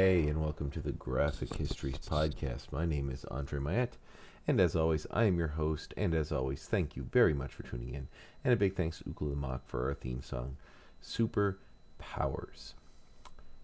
Hey, 0.00 0.28
and 0.28 0.40
welcome 0.40 0.70
to 0.70 0.80
the 0.80 0.92
Graphic 0.92 1.56
Histories 1.56 1.98
Podcast. 1.98 2.70
My 2.70 2.86
name 2.86 3.10
is 3.10 3.24
Andre 3.24 3.58
Mayette, 3.58 3.98
and 4.46 4.60
as 4.60 4.76
always, 4.76 5.08
I 5.10 5.24
am 5.24 5.36
your 5.36 5.48
host. 5.48 5.92
And 5.96 6.14
as 6.14 6.30
always, 6.30 6.66
thank 6.66 6.94
you 6.94 7.02
very 7.02 7.34
much 7.34 7.52
for 7.52 7.64
tuning 7.64 7.94
in. 7.94 8.06
And 8.44 8.54
a 8.54 8.56
big 8.56 8.76
thanks 8.76 8.98
to 8.98 9.04
Ukla 9.06 9.34
Mock 9.34 9.66
for 9.66 9.88
our 9.88 9.94
theme 9.94 10.22
song, 10.22 10.56
Super 11.00 11.58
Powers. 11.98 12.74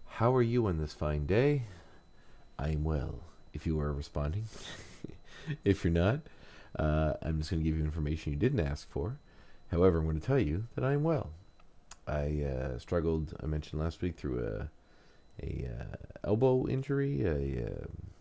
How 0.07 0.35
are 0.35 0.41
you 0.41 0.67
on 0.67 0.77
this 0.77 0.91
fine 0.91 1.25
day? 1.25 1.63
I'm 2.59 2.83
well, 2.83 3.21
if 3.53 3.65
you 3.65 3.79
are 3.79 3.93
responding. 3.93 4.43
if 5.63 5.85
you're 5.85 5.93
not, 5.93 6.19
uh, 6.77 7.13
I'm 7.21 7.37
just 7.37 7.49
going 7.49 7.63
to 7.63 7.69
give 7.69 7.77
you 7.77 7.85
information 7.85 8.33
you 8.33 8.39
didn't 8.39 8.59
ask 8.59 8.91
for. 8.91 9.19
However, 9.71 9.99
I'm 9.99 10.03
going 10.03 10.19
to 10.19 10.27
tell 10.27 10.37
you 10.37 10.65
that 10.75 10.83
I'm 10.83 11.01
well. 11.01 11.29
I 12.05 12.43
uh, 12.43 12.77
struggled, 12.77 13.33
I 13.41 13.45
mentioned 13.45 13.81
last 13.81 14.01
week, 14.01 14.17
through 14.17 14.45
a 14.45 14.69
a 15.41 15.67
uh, 15.67 15.95
elbow 16.25 16.67
injury, 16.67 17.23
a 17.23 17.67
um 17.67 18.11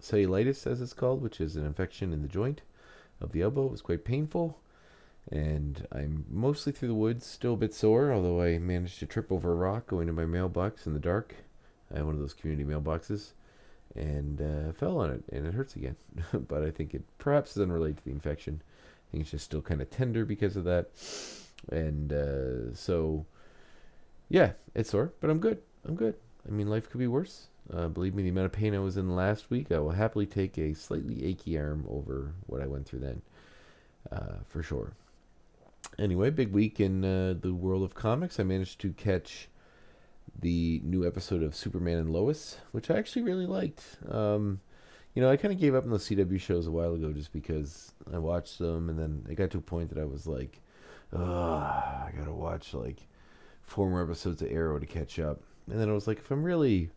cellulitis 0.00 0.66
as 0.66 0.80
it's 0.80 0.92
called, 0.92 1.22
which 1.22 1.40
is 1.40 1.56
an 1.56 1.66
infection 1.66 2.12
in 2.12 2.22
the 2.22 2.28
joint 2.28 2.62
of 3.20 3.32
the 3.32 3.42
elbow. 3.42 3.66
It 3.66 3.72
was 3.72 3.82
quite 3.82 4.04
painful, 4.04 4.58
and 5.30 5.86
I'm 5.92 6.24
mostly 6.30 6.72
through 6.72 6.88
the 6.88 6.94
woods, 6.94 7.26
still 7.26 7.54
a 7.54 7.58
bit 7.58 7.74
sore. 7.74 8.12
Although 8.12 8.42
I 8.42 8.58
managed 8.58 8.98
to 9.00 9.06
trip 9.06 9.30
over 9.30 9.52
a 9.52 9.56
rock 9.56 9.86
going 9.86 10.06
to 10.06 10.12
my 10.12 10.24
mailbox 10.24 10.86
in 10.86 10.94
the 10.94 11.00
dark. 11.00 11.34
I 11.92 11.98
have 11.98 12.06
one 12.06 12.14
of 12.14 12.20
those 12.20 12.34
community 12.34 12.68
mailboxes, 12.68 13.32
and 13.94 14.40
uh, 14.40 14.72
fell 14.72 14.98
on 14.98 15.10
it, 15.10 15.24
and 15.32 15.46
it 15.46 15.54
hurts 15.54 15.76
again. 15.76 15.96
but 16.32 16.62
I 16.62 16.70
think 16.70 16.94
it 16.94 17.02
perhaps 17.18 17.56
is 17.56 17.62
unrelated 17.62 17.98
to 17.98 18.04
the 18.04 18.10
infection. 18.10 18.62
I 18.62 19.10
think 19.10 19.22
it's 19.22 19.32
just 19.32 19.44
still 19.44 19.62
kind 19.62 19.82
of 19.82 19.90
tender 19.90 20.24
because 20.24 20.56
of 20.56 20.64
that, 20.64 20.90
and 21.70 22.12
uh, 22.12 22.74
so 22.74 23.26
yeah, 24.28 24.52
it's 24.74 24.90
sore, 24.90 25.12
but 25.20 25.30
I'm 25.30 25.40
good. 25.40 25.58
I'm 25.84 25.96
good. 25.96 26.14
I 26.46 26.50
mean, 26.50 26.68
life 26.68 26.90
could 26.90 26.98
be 26.98 27.06
worse. 27.06 27.48
Uh, 27.72 27.88
believe 27.88 28.14
me, 28.14 28.22
the 28.22 28.30
amount 28.30 28.46
of 28.46 28.52
pain 28.52 28.74
I 28.74 28.78
was 28.78 28.96
in 28.96 29.14
last 29.14 29.50
week, 29.50 29.70
I 29.70 29.78
will 29.78 29.90
happily 29.90 30.26
take 30.26 30.58
a 30.58 30.74
slightly 30.74 31.24
achy 31.24 31.58
arm 31.58 31.86
over 31.88 32.32
what 32.46 32.60
I 32.60 32.66
went 32.66 32.86
through 32.86 33.00
then, 33.00 33.22
uh, 34.10 34.38
for 34.48 34.62
sure. 34.62 34.92
Anyway, 35.98 36.30
big 36.30 36.52
week 36.52 36.80
in 36.80 37.04
uh, 37.04 37.34
the 37.40 37.54
world 37.54 37.82
of 37.82 37.94
comics. 37.94 38.40
I 38.40 38.42
managed 38.42 38.80
to 38.80 38.92
catch 38.92 39.48
the 40.38 40.80
new 40.84 41.06
episode 41.06 41.42
of 41.42 41.54
Superman 41.54 41.98
and 41.98 42.10
Lois, 42.10 42.56
which 42.72 42.90
I 42.90 42.96
actually 42.96 43.22
really 43.22 43.46
liked. 43.46 43.98
Um, 44.08 44.60
you 45.14 45.22
know, 45.22 45.30
I 45.30 45.36
kind 45.36 45.52
of 45.52 45.60
gave 45.60 45.74
up 45.74 45.84
on 45.84 45.90
the 45.90 45.98
CW 45.98 46.40
shows 46.40 46.66
a 46.66 46.70
while 46.70 46.94
ago 46.94 47.12
just 47.12 47.32
because 47.32 47.92
I 48.12 48.18
watched 48.18 48.58
them, 48.58 48.88
and 48.88 48.98
then 48.98 49.26
it 49.28 49.34
got 49.34 49.50
to 49.50 49.58
a 49.58 49.62
point 49.62 49.90
that 49.90 50.00
I 50.00 50.04
was 50.04 50.26
like, 50.26 50.60
I 51.12 52.10
gotta 52.16 52.32
watch 52.32 52.74
like 52.74 53.06
four 53.62 53.90
more 53.90 54.02
episodes 54.02 54.42
of 54.42 54.50
Arrow 54.50 54.78
to 54.78 54.86
catch 54.86 55.18
up. 55.18 55.42
And 55.68 55.80
then 55.80 55.88
I 55.88 55.92
was 55.92 56.06
like, 56.06 56.18
if 56.18 56.30
I'm 56.30 56.42
really. 56.42 56.90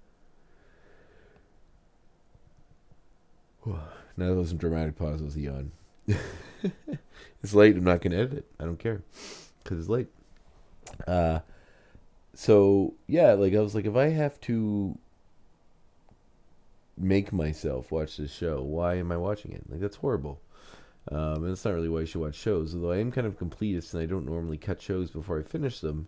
now 3.65 3.79
that 4.17 4.35
wasn't 4.35 4.61
dramatic 4.61 4.97
pause, 4.97 5.21
it 5.21 5.25
was 5.25 5.35
a 5.35 5.41
yawn. 5.41 5.71
it's 6.07 7.53
late. 7.53 7.75
I'm 7.75 7.83
not 7.83 8.01
going 8.01 8.11
to 8.11 8.17
edit 8.17 8.33
it. 8.33 8.45
I 8.59 8.65
don't 8.65 8.79
care 8.79 9.01
because 9.63 9.79
it's 9.79 9.89
late. 9.89 10.07
Uh, 11.07 11.39
so 12.33 12.93
yeah, 13.07 13.33
like 13.33 13.53
I 13.53 13.59
was 13.59 13.75
like, 13.75 13.85
if 13.85 13.95
I 13.95 14.09
have 14.09 14.39
to 14.41 14.97
make 16.97 17.31
myself 17.31 17.91
watch 17.91 18.17
this 18.17 18.33
show, 18.33 18.61
why 18.61 18.95
am 18.95 19.11
I 19.11 19.17
watching 19.17 19.51
it? 19.51 19.63
Like 19.69 19.79
that's 19.79 19.97
horrible. 19.97 20.39
Um, 21.11 21.43
and 21.43 21.51
it's 21.51 21.65
not 21.65 21.73
really 21.73 21.89
why 21.89 22.01
you 22.01 22.05
should 22.05 22.21
watch 22.21 22.35
shows. 22.35 22.73
Although 22.73 22.91
I 22.91 22.97
am 22.97 23.11
kind 23.11 23.27
of 23.27 23.37
completist 23.37 23.93
and 23.93 24.01
I 24.01 24.05
don't 24.05 24.25
normally 24.25 24.57
cut 24.57 24.81
shows 24.81 25.09
before 25.09 25.39
I 25.39 25.43
finish 25.43 25.79
them. 25.79 26.07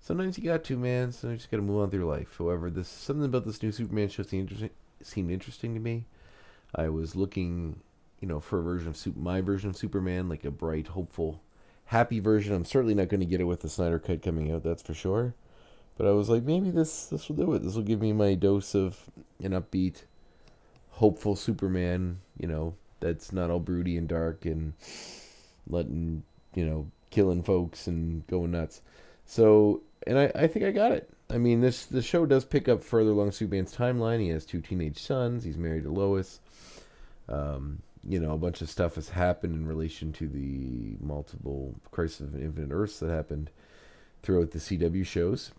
Sometimes 0.00 0.38
you 0.38 0.44
got 0.44 0.64
to, 0.64 0.76
man. 0.76 1.12
Sometimes 1.12 1.32
you 1.32 1.36
just 1.38 1.50
got 1.50 1.58
to 1.58 1.62
move 1.62 1.82
on 1.82 1.90
through 1.90 2.06
life. 2.06 2.36
However, 2.38 2.70
this 2.70 2.88
something 2.88 3.24
about 3.24 3.44
this 3.44 3.62
new 3.62 3.72
Superman 3.72 4.08
show 4.08 4.22
seemed 4.22 4.50
interesting, 4.50 4.70
seemed 5.02 5.30
interesting 5.30 5.74
to 5.74 5.80
me. 5.80 6.04
I 6.74 6.88
was 6.88 7.16
looking, 7.16 7.80
you 8.20 8.28
know, 8.28 8.40
for 8.40 8.58
a 8.58 8.62
version 8.62 8.88
of 8.88 8.96
Super, 8.96 9.18
my 9.18 9.40
version 9.40 9.70
of 9.70 9.76
Superman, 9.76 10.28
like 10.28 10.44
a 10.44 10.50
bright, 10.50 10.88
hopeful, 10.88 11.40
happy 11.86 12.20
version. 12.20 12.54
I'm 12.54 12.64
certainly 12.64 12.94
not 12.94 13.08
going 13.08 13.20
to 13.20 13.26
get 13.26 13.40
it 13.40 13.44
with 13.44 13.60
the 13.60 13.68
Snyder 13.68 13.98
cut 13.98 14.22
coming 14.22 14.50
out. 14.52 14.62
That's 14.62 14.82
for 14.82 14.94
sure. 14.94 15.34
But 15.96 16.06
I 16.06 16.12
was 16.12 16.28
like, 16.28 16.44
maybe 16.44 16.70
this 16.70 17.06
this 17.06 17.28
will 17.28 17.36
do 17.36 17.52
it. 17.54 17.62
This 17.62 17.74
will 17.74 17.82
give 17.82 18.00
me 18.00 18.12
my 18.12 18.34
dose 18.34 18.74
of 18.74 19.10
an 19.42 19.50
upbeat, 19.50 20.02
hopeful 20.92 21.34
Superman. 21.34 22.20
You 22.38 22.46
know, 22.46 22.74
that's 23.00 23.32
not 23.32 23.50
all 23.50 23.60
broody 23.60 23.96
and 23.96 24.08
dark 24.08 24.44
and 24.44 24.74
letting 25.66 26.22
you 26.54 26.64
know 26.64 26.86
killing 27.10 27.42
folks 27.42 27.86
and 27.86 28.26
going 28.28 28.52
nuts. 28.52 28.80
So, 29.26 29.82
and 30.08 30.18
I, 30.18 30.32
I 30.34 30.46
think 30.46 30.64
I 30.64 30.72
got 30.72 30.92
it. 30.92 31.08
I 31.30 31.38
mean, 31.38 31.60
this 31.60 31.84
the 31.86 32.02
show 32.02 32.26
does 32.26 32.44
pick 32.44 32.68
up 32.68 32.82
further 32.82 33.10
along 33.10 33.32
Superman's 33.32 33.74
timeline. 33.74 34.20
He 34.20 34.28
has 34.28 34.44
two 34.44 34.60
teenage 34.60 34.98
sons. 35.00 35.44
He's 35.44 35.58
married 35.58 35.84
to 35.84 35.90
Lois. 35.90 36.40
Um, 37.28 37.82
you 38.02 38.18
know, 38.18 38.32
a 38.32 38.38
bunch 38.38 38.62
of 38.62 38.70
stuff 38.70 38.94
has 38.94 39.10
happened 39.10 39.54
in 39.54 39.66
relation 39.66 40.12
to 40.14 40.26
the 40.26 40.96
multiple 41.04 41.74
Crisis 41.90 42.20
of 42.20 42.42
Infinite 42.42 42.72
Earths 42.72 43.00
that 43.00 43.10
happened 43.10 43.50
throughout 44.22 44.52
the 44.52 44.58
CW 44.58 45.04
shows. 45.04 45.52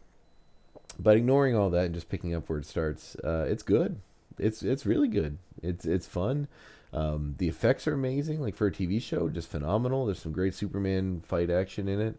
But 0.98 1.16
ignoring 1.16 1.56
all 1.56 1.70
that 1.70 1.86
and 1.86 1.94
just 1.94 2.10
picking 2.10 2.34
up 2.34 2.50
where 2.50 2.60
it 2.60 2.66
starts, 2.66 3.16
uh, 3.24 3.46
it's 3.48 3.64
good. 3.64 4.00
It's 4.40 4.64
it's 4.64 4.86
really 4.86 5.08
good. 5.08 5.38
It's 5.62 5.86
it's 5.86 6.08
fun. 6.08 6.48
Um, 6.92 7.36
the 7.38 7.48
effects 7.48 7.88
are 7.88 7.94
amazing. 7.94 8.42
Like 8.42 8.56
for 8.56 8.68
a 8.68 8.72
TV 8.72 9.00
show, 9.00 9.30
just 9.30 9.50
phenomenal. 9.50 10.08
There's 10.08 10.20
some 10.20 10.32
great 10.32 10.56
Superman 10.56 11.22
fight 11.22 11.52
action 11.52 11.88
in 11.88 12.02
it. 12.02 12.16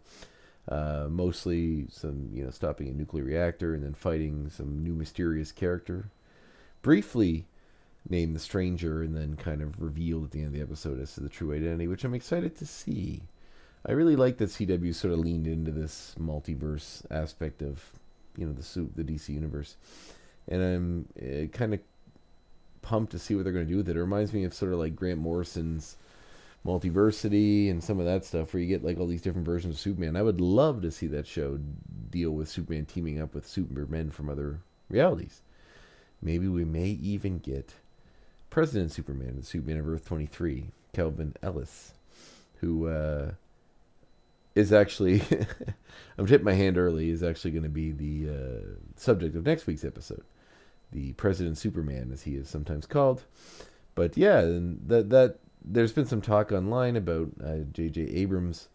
Uh, 0.68 1.06
mostly 1.08 1.86
some, 1.90 2.28
you 2.32 2.44
know, 2.44 2.50
stopping 2.50 2.88
a 2.88 2.92
nuclear 2.92 3.24
reactor 3.24 3.74
and 3.74 3.82
then 3.82 3.94
fighting 3.94 4.48
some 4.50 4.84
new 4.84 4.94
mysterious 4.94 5.50
character. 5.50 6.10
Briefly 6.82 7.46
named 8.08 8.34
the 8.34 8.40
Stranger 8.40 9.02
and 9.02 9.16
then 9.16 9.36
kind 9.36 9.62
of 9.62 9.80
revealed 9.80 10.24
at 10.24 10.30
the 10.30 10.38
end 10.38 10.48
of 10.48 10.52
the 10.52 10.60
episode 10.60 11.00
as 11.00 11.14
to 11.14 11.20
the 11.20 11.28
true 11.28 11.52
identity, 11.52 11.88
which 11.88 12.04
I'm 12.04 12.14
excited 12.14 12.56
to 12.56 12.66
see. 12.66 13.22
I 13.86 13.92
really 13.92 14.16
like 14.16 14.36
that 14.38 14.50
CW 14.50 14.94
sort 14.94 15.14
of 15.14 15.20
leaned 15.20 15.46
into 15.46 15.70
this 15.70 16.14
multiverse 16.18 17.04
aspect 17.10 17.62
of, 17.62 17.82
you 18.36 18.46
know, 18.46 18.52
the 18.52 18.62
suit, 18.62 18.92
the 18.94 19.04
DC 19.04 19.30
universe, 19.30 19.76
and 20.48 20.62
I'm 20.62 21.08
uh, 21.20 21.46
kind 21.56 21.74
of 21.74 21.80
pumped 22.82 23.12
to 23.12 23.18
see 23.18 23.34
what 23.34 23.44
they're 23.44 23.52
going 23.52 23.66
to 23.66 23.70
do 23.70 23.78
with 23.78 23.88
it. 23.88 23.96
It 23.96 24.00
reminds 24.00 24.32
me 24.32 24.44
of 24.44 24.54
sort 24.54 24.72
of 24.72 24.78
like 24.78 24.96
Grant 24.96 25.18
Morrison's 25.18 25.96
multiversity 26.64 27.70
and 27.70 27.82
some 27.82 27.98
of 27.98 28.06
that 28.06 28.24
stuff 28.24 28.52
where 28.52 28.62
you 28.62 28.68
get 28.68 28.84
like 28.84 28.98
all 28.98 29.06
these 29.06 29.22
different 29.22 29.46
versions 29.46 29.74
of 29.74 29.80
Superman. 29.80 30.16
I 30.16 30.22
would 30.22 30.40
love 30.40 30.82
to 30.82 30.90
see 30.90 31.06
that 31.08 31.26
show 31.26 31.58
deal 32.10 32.32
with 32.32 32.48
Superman 32.48 32.86
teaming 32.86 33.20
up 33.20 33.34
with 33.34 33.46
Supermen 33.46 34.10
from 34.10 34.28
other 34.28 34.60
realities. 34.88 35.40
Maybe 36.20 36.48
we 36.48 36.64
may 36.64 36.88
even 36.88 37.38
get 37.38 37.74
President 38.50 38.92
Superman, 38.92 39.36
the 39.36 39.46
Superman 39.46 39.78
of 39.78 39.88
Earth 39.88 40.06
23, 40.06 40.66
Calvin 40.92 41.34
Ellis, 41.42 41.94
who 42.56 42.88
uh, 42.88 43.32
is 44.54 44.72
actually, 44.72 45.22
I'm 46.18 46.26
tipping 46.26 46.44
my 46.44 46.52
hand 46.52 46.76
early, 46.76 47.10
is 47.10 47.22
actually 47.22 47.52
going 47.52 47.62
to 47.62 47.68
be 47.68 47.92
the 47.92 48.34
uh, 48.34 48.66
subject 48.96 49.34
of 49.36 49.46
next 49.46 49.66
week's 49.66 49.84
episode. 49.84 50.24
The 50.92 51.12
President 51.12 51.56
Superman, 51.56 52.10
as 52.12 52.22
he 52.22 52.34
is 52.34 52.48
sometimes 52.48 52.84
called. 52.84 53.22
But 53.94 54.16
yeah, 54.16 54.40
and 54.40 54.80
that 54.88 55.10
that 55.10 55.38
there's 55.64 55.92
been 55.92 56.06
some 56.06 56.20
talk 56.20 56.52
online 56.52 56.96
about 56.96 57.28
J.J. 57.72 58.02
Abrams 58.02 58.68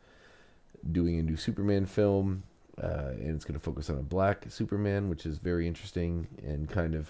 doing 0.92 1.20
a 1.20 1.24
new 1.24 1.36
Superman 1.36 1.86
film, 1.86 2.44
uh, 2.82 3.12
and 3.12 3.36
it's 3.36 3.46
going 3.46 3.60
to 3.60 3.64
focus 3.64 3.90
on 3.90 3.98
a 3.98 4.04
black 4.04 4.46
Superman, 4.50 5.10
which 5.10 5.26
is 5.26 5.38
very 5.38 5.68
interesting 5.68 6.28
and 6.46 6.70
kind 6.70 6.96
of 6.96 7.10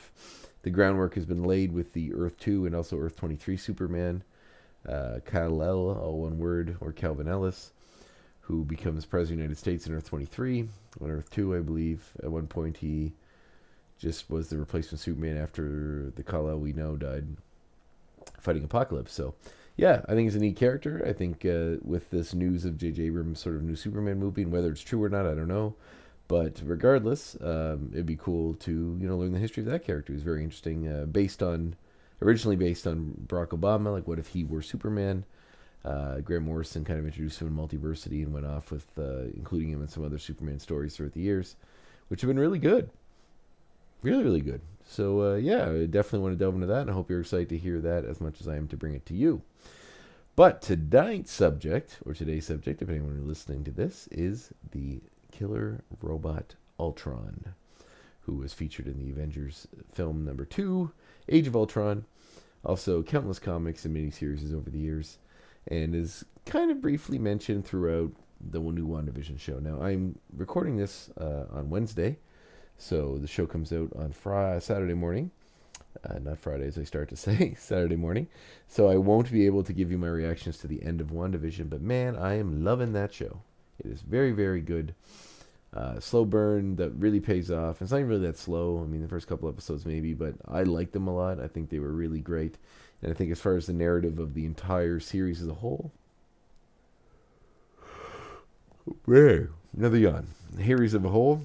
the 0.64 0.70
groundwork 0.70 1.16
has 1.16 1.26
been 1.26 1.44
laid 1.44 1.72
with 1.74 1.94
the 1.94 2.14
Earth 2.14 2.40
2 2.40 2.66
and 2.66 2.76
also 2.76 2.98
Earth 2.98 3.16
23 3.16 3.58
Superman, 3.58 4.24
uh, 4.88 5.20
Kal-El, 5.26 5.78
all 5.78 6.20
one 6.20 6.40
word, 6.40 6.78
or 6.80 6.92
Calvin 6.92 7.28
Ellis, 7.28 7.72
who 8.42 8.64
becomes 8.64 9.06
President 9.06 9.34
of 9.34 9.38
the 9.38 9.44
United 9.44 9.58
States 9.60 9.88
in 9.88 9.94
Earth 9.94 10.10
23. 10.10 10.68
On 11.02 11.12
Earth 11.12 11.30
2, 11.32 11.56
I 11.56 11.60
believe, 11.60 12.14
at 12.24 12.32
one 12.32 12.48
point 12.48 12.78
he 12.78 13.14
just 14.00 14.30
was 14.30 14.50
the 14.50 14.58
replacement 14.58 15.00
Superman 15.00 15.38
after 15.38 16.12
the 16.16 16.24
Kal-El 16.24 16.60
we 16.60 16.74
know 16.74 16.96
died 16.96 17.28
fighting 18.40 18.64
Apocalypse. 18.64 19.14
So, 19.14 19.36
yeah, 19.78 20.02
I 20.08 20.14
think 20.14 20.28
he's 20.28 20.36
a 20.36 20.40
neat 20.40 20.56
character. 20.56 21.04
I 21.06 21.14
think 21.14 21.46
uh, 21.46 21.78
with 21.84 22.10
this 22.10 22.34
news 22.34 22.64
of 22.66 22.78
J.J. 22.78 23.04
Abrams' 23.04 23.40
sort 23.42 23.56
of 23.56 23.64
new 23.64 23.76
Superman 23.76 24.20
movie, 24.20 24.44
and 24.44 24.52
whether 24.52 24.70
it's 24.70 24.82
true 24.82 25.04
or 25.04 25.10
not, 25.10 25.26
I 25.26 25.36
don't 25.36 25.48
know. 25.48 25.76
But 26.28 26.62
regardless, 26.64 27.38
um, 27.42 27.92
it'd 27.94 28.06
be 28.06 28.16
cool 28.16 28.56
to 28.56 28.98
you 29.00 29.08
know 29.08 29.18
learn 29.18 29.34
the 29.34 29.40
history 29.40 29.62
of 29.62 29.70
that 29.70 29.86
character. 29.86 30.14
It's 30.14 30.24
very 30.24 30.44
interesting, 30.44 30.88
uh, 30.88 31.06
based 31.06 31.44
on 31.44 31.76
originally 32.22 32.56
based 32.56 32.88
on 32.88 33.26
Barack 33.28 33.50
Obama. 33.50 33.92
Like, 33.92 34.08
what 34.08 34.20
if 34.20 34.28
he 34.28 34.44
were 34.44 34.62
Superman? 34.62 35.26
Uh, 35.84 36.20
Grant 36.20 36.44
Morrison 36.44 36.84
kind 36.84 36.98
of 36.98 37.06
introduced 37.06 37.40
him 37.40 37.48
in 37.48 37.54
Multiversity 37.54 38.24
and 38.24 38.34
went 38.34 38.48
off 38.48 38.72
with 38.72 38.88
uh, 38.98 39.26
including 39.36 39.70
him 39.70 39.82
in 39.82 39.88
some 39.88 40.04
other 40.04 40.18
Superman 40.18 40.60
stories 40.60 40.96
throughout 40.96 41.14
the 41.14 41.22
years, 41.22 41.58
which 42.08 42.22
have 42.22 42.28
been 42.28 42.40
really 42.40 42.58
good, 42.58 42.90
really 44.06 44.24
really 44.24 44.42
good. 44.42 44.62
So 44.88 45.34
uh, 45.34 45.36
yeah, 45.36 45.70
I 45.70 45.86
definitely 45.86 46.20
want 46.20 46.34
to 46.34 46.44
delve 46.44 46.56
into 46.56 46.68
that, 46.68 46.82
and 46.82 46.90
I 46.90 46.94
hope 46.94 47.10
you're 47.10 47.22
excited 47.22 47.50
to 47.50 47.58
hear 47.58 47.80
that 47.82 48.06
as 48.06 48.22
much 48.22 48.40
as 48.40 48.48
I 48.48 48.56
am 48.56 48.68
to 48.68 48.78
bring 48.78 48.94
it 48.94 49.06
to 49.08 49.14
you. 49.14 49.42
But 50.36 50.62
tonight's 50.62 51.32
subject, 51.32 52.00
or 52.06 52.14
today's 52.14 52.46
subject, 52.46 52.82
on 52.82 52.88
when 52.88 53.16
you're 53.16 53.26
listening 53.26 53.64
to 53.64 53.72
this, 53.72 54.08
is 54.12 54.52
the 54.72 55.02
killer 55.32 55.82
robot 56.02 56.56
Ultron, 56.80 57.54
who 58.22 58.36
was 58.36 58.54
featured 58.54 58.88
in 58.88 59.00
the 59.00 59.12
Avengers 59.12 59.68
film 59.94 60.26
number 60.26 60.46
two, 60.46 60.92
Age 61.30 61.48
of 61.48 61.56
Ultron, 61.56 62.06
also 62.66 63.02
countless 63.02 63.40
comics 63.40 63.86
and 63.86 63.96
miniseries 63.96 64.54
over 64.54 64.70
the 64.70 64.80
years, 64.80 65.20
and 65.68 65.96
is 65.96 66.26
kind 66.46 66.70
of 66.70 66.82
briefly 66.82 67.18
mentioned 67.18 67.66
throughout 67.66 68.12
the 68.42 68.60
new 68.60 68.88
WandaVision 68.88 69.40
show. 69.40 69.60
Now, 69.60 69.82
I'm 69.82 70.20
recording 70.36 70.76
this 70.78 71.10
uh, 71.18 71.46
on 71.52 71.70
Wednesday, 71.70 72.18
so 72.78 73.18
the 73.18 73.28
show 73.28 73.46
comes 73.46 73.72
out 73.72 73.90
on 73.96 74.12
Friday, 74.12 74.60
Saturday 74.60 74.94
morning. 74.94 75.32
Uh, 76.04 76.20
not 76.20 76.38
Friday, 76.38 76.68
as 76.68 76.78
I 76.78 76.84
start 76.84 77.10
to 77.10 77.16
say, 77.16 77.56
Saturday 77.58 77.96
morning. 77.96 78.28
So 78.68 78.90
I 78.90 78.98
won't 78.98 79.32
be 79.32 79.46
able 79.46 79.64
to 79.64 79.74
give 79.74 79.92
you 79.92 79.98
my 79.98 80.08
reactions 80.08 80.58
to 80.60 80.68
the 80.68 80.84
end 80.84 81.02
of 81.02 81.08
WandaVision, 81.08 81.70
but 81.70 81.82
man, 81.82 82.16
I 82.16 82.38
am 82.38 82.64
loving 82.64 82.94
that 82.94 83.14
show. 83.14 83.42
It 83.80 83.88
is 83.88 84.02
very, 84.02 84.32
very 84.32 84.62
good. 84.62 84.94
Uh, 85.74 86.00
slow 86.00 86.24
burn 86.24 86.78
that 86.78 86.92
really 86.92 87.20
pays 87.20 87.52
off. 87.52 87.82
It's 87.82 87.92
not 87.92 87.98
even 87.98 88.10
really 88.10 88.28
that 88.28 88.38
slow. 88.38 88.82
I 88.82 88.88
mean, 88.88 89.02
the 89.02 89.10
first 89.10 89.28
couple 89.28 89.50
episodes 89.50 89.86
maybe, 89.86 90.14
but 90.14 90.36
I 90.48 90.64
liked 90.64 90.94
them 90.94 91.08
a 91.08 91.14
lot. 91.14 91.42
I 91.42 91.48
think 91.48 91.70
they 91.70 91.80
were 91.80 91.92
really 91.92 92.22
great. 92.22 92.58
And 93.02 93.12
I 93.12 93.14
think 93.14 93.32
as 93.32 93.42
far 93.42 93.58
as 93.58 93.66
the 93.66 93.74
narrative 93.74 94.18
of 94.18 94.34
the 94.34 94.46
entire 94.46 95.02
series 95.02 95.42
as 95.42 95.50
a 95.50 95.56
whole, 95.56 95.92
another 99.08 99.98
yawn. 99.98 100.28
Series 100.58 100.94
of 100.94 101.04
a 101.04 101.10
whole, 101.10 101.42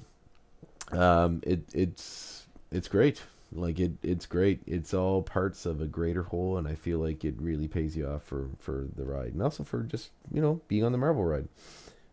um, 0.93 1.41
it 1.45 1.63
it's 1.75 2.47
it's 2.71 2.89
great. 2.89 3.23
Like 3.53 3.81
it 3.81 3.93
it's 4.03 4.27
great. 4.27 4.61
It's 4.67 4.95
all 4.95 5.23
parts 5.23 5.67
of 5.67 5.81
a 5.81 5.87
greater 5.87 6.23
whole, 6.23 6.57
and 6.57 6.69
I 6.69 6.75
feel 6.75 6.99
like 6.99 7.25
it 7.25 7.35
really 7.39 7.69
pays 7.69 7.97
you 7.97 8.07
off 8.07 8.25
for 8.25 8.49
for 8.59 8.87
the 8.97 9.05
ride, 9.05 9.33
and 9.33 9.43
also 9.43 9.65
for 9.65 9.83
just 9.83 10.11
you 10.33 10.41
know 10.41 10.61
being 10.69 10.85
on 10.85 10.93
the 10.93 10.99
Marvel 10.99 11.25
ride, 11.25 11.49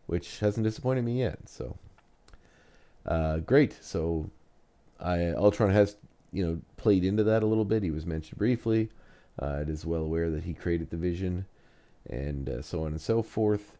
which 0.07 0.39
hasn't 0.39 0.63
disappointed 0.63 1.03
me 1.05 1.19
yet. 1.19 1.47
So 1.47 1.77
uh, 3.05 3.37
great. 3.39 3.77
So 3.81 4.29
I 4.99 5.31
Ultron 5.31 5.71
has 5.71 5.95
you 6.31 6.45
know 6.45 6.61
played 6.77 7.03
into 7.03 7.23
that 7.23 7.43
a 7.43 7.45
little 7.47 7.65
bit. 7.65 7.83
He 7.83 7.91
was 7.91 8.05
mentioned 8.05 8.37
briefly. 8.39 8.89
Uh, 9.41 9.59
it 9.61 9.69
is 9.69 9.85
well 9.85 10.01
aware 10.01 10.31
that 10.31 10.43
he 10.43 10.53
created 10.53 10.89
the 10.89 10.97
Vision, 10.97 11.45
and 12.09 12.49
uh, 12.49 12.61
so 12.63 12.81
on 12.81 12.87
and 12.87 13.01
so 13.01 13.21
forth. 13.21 13.76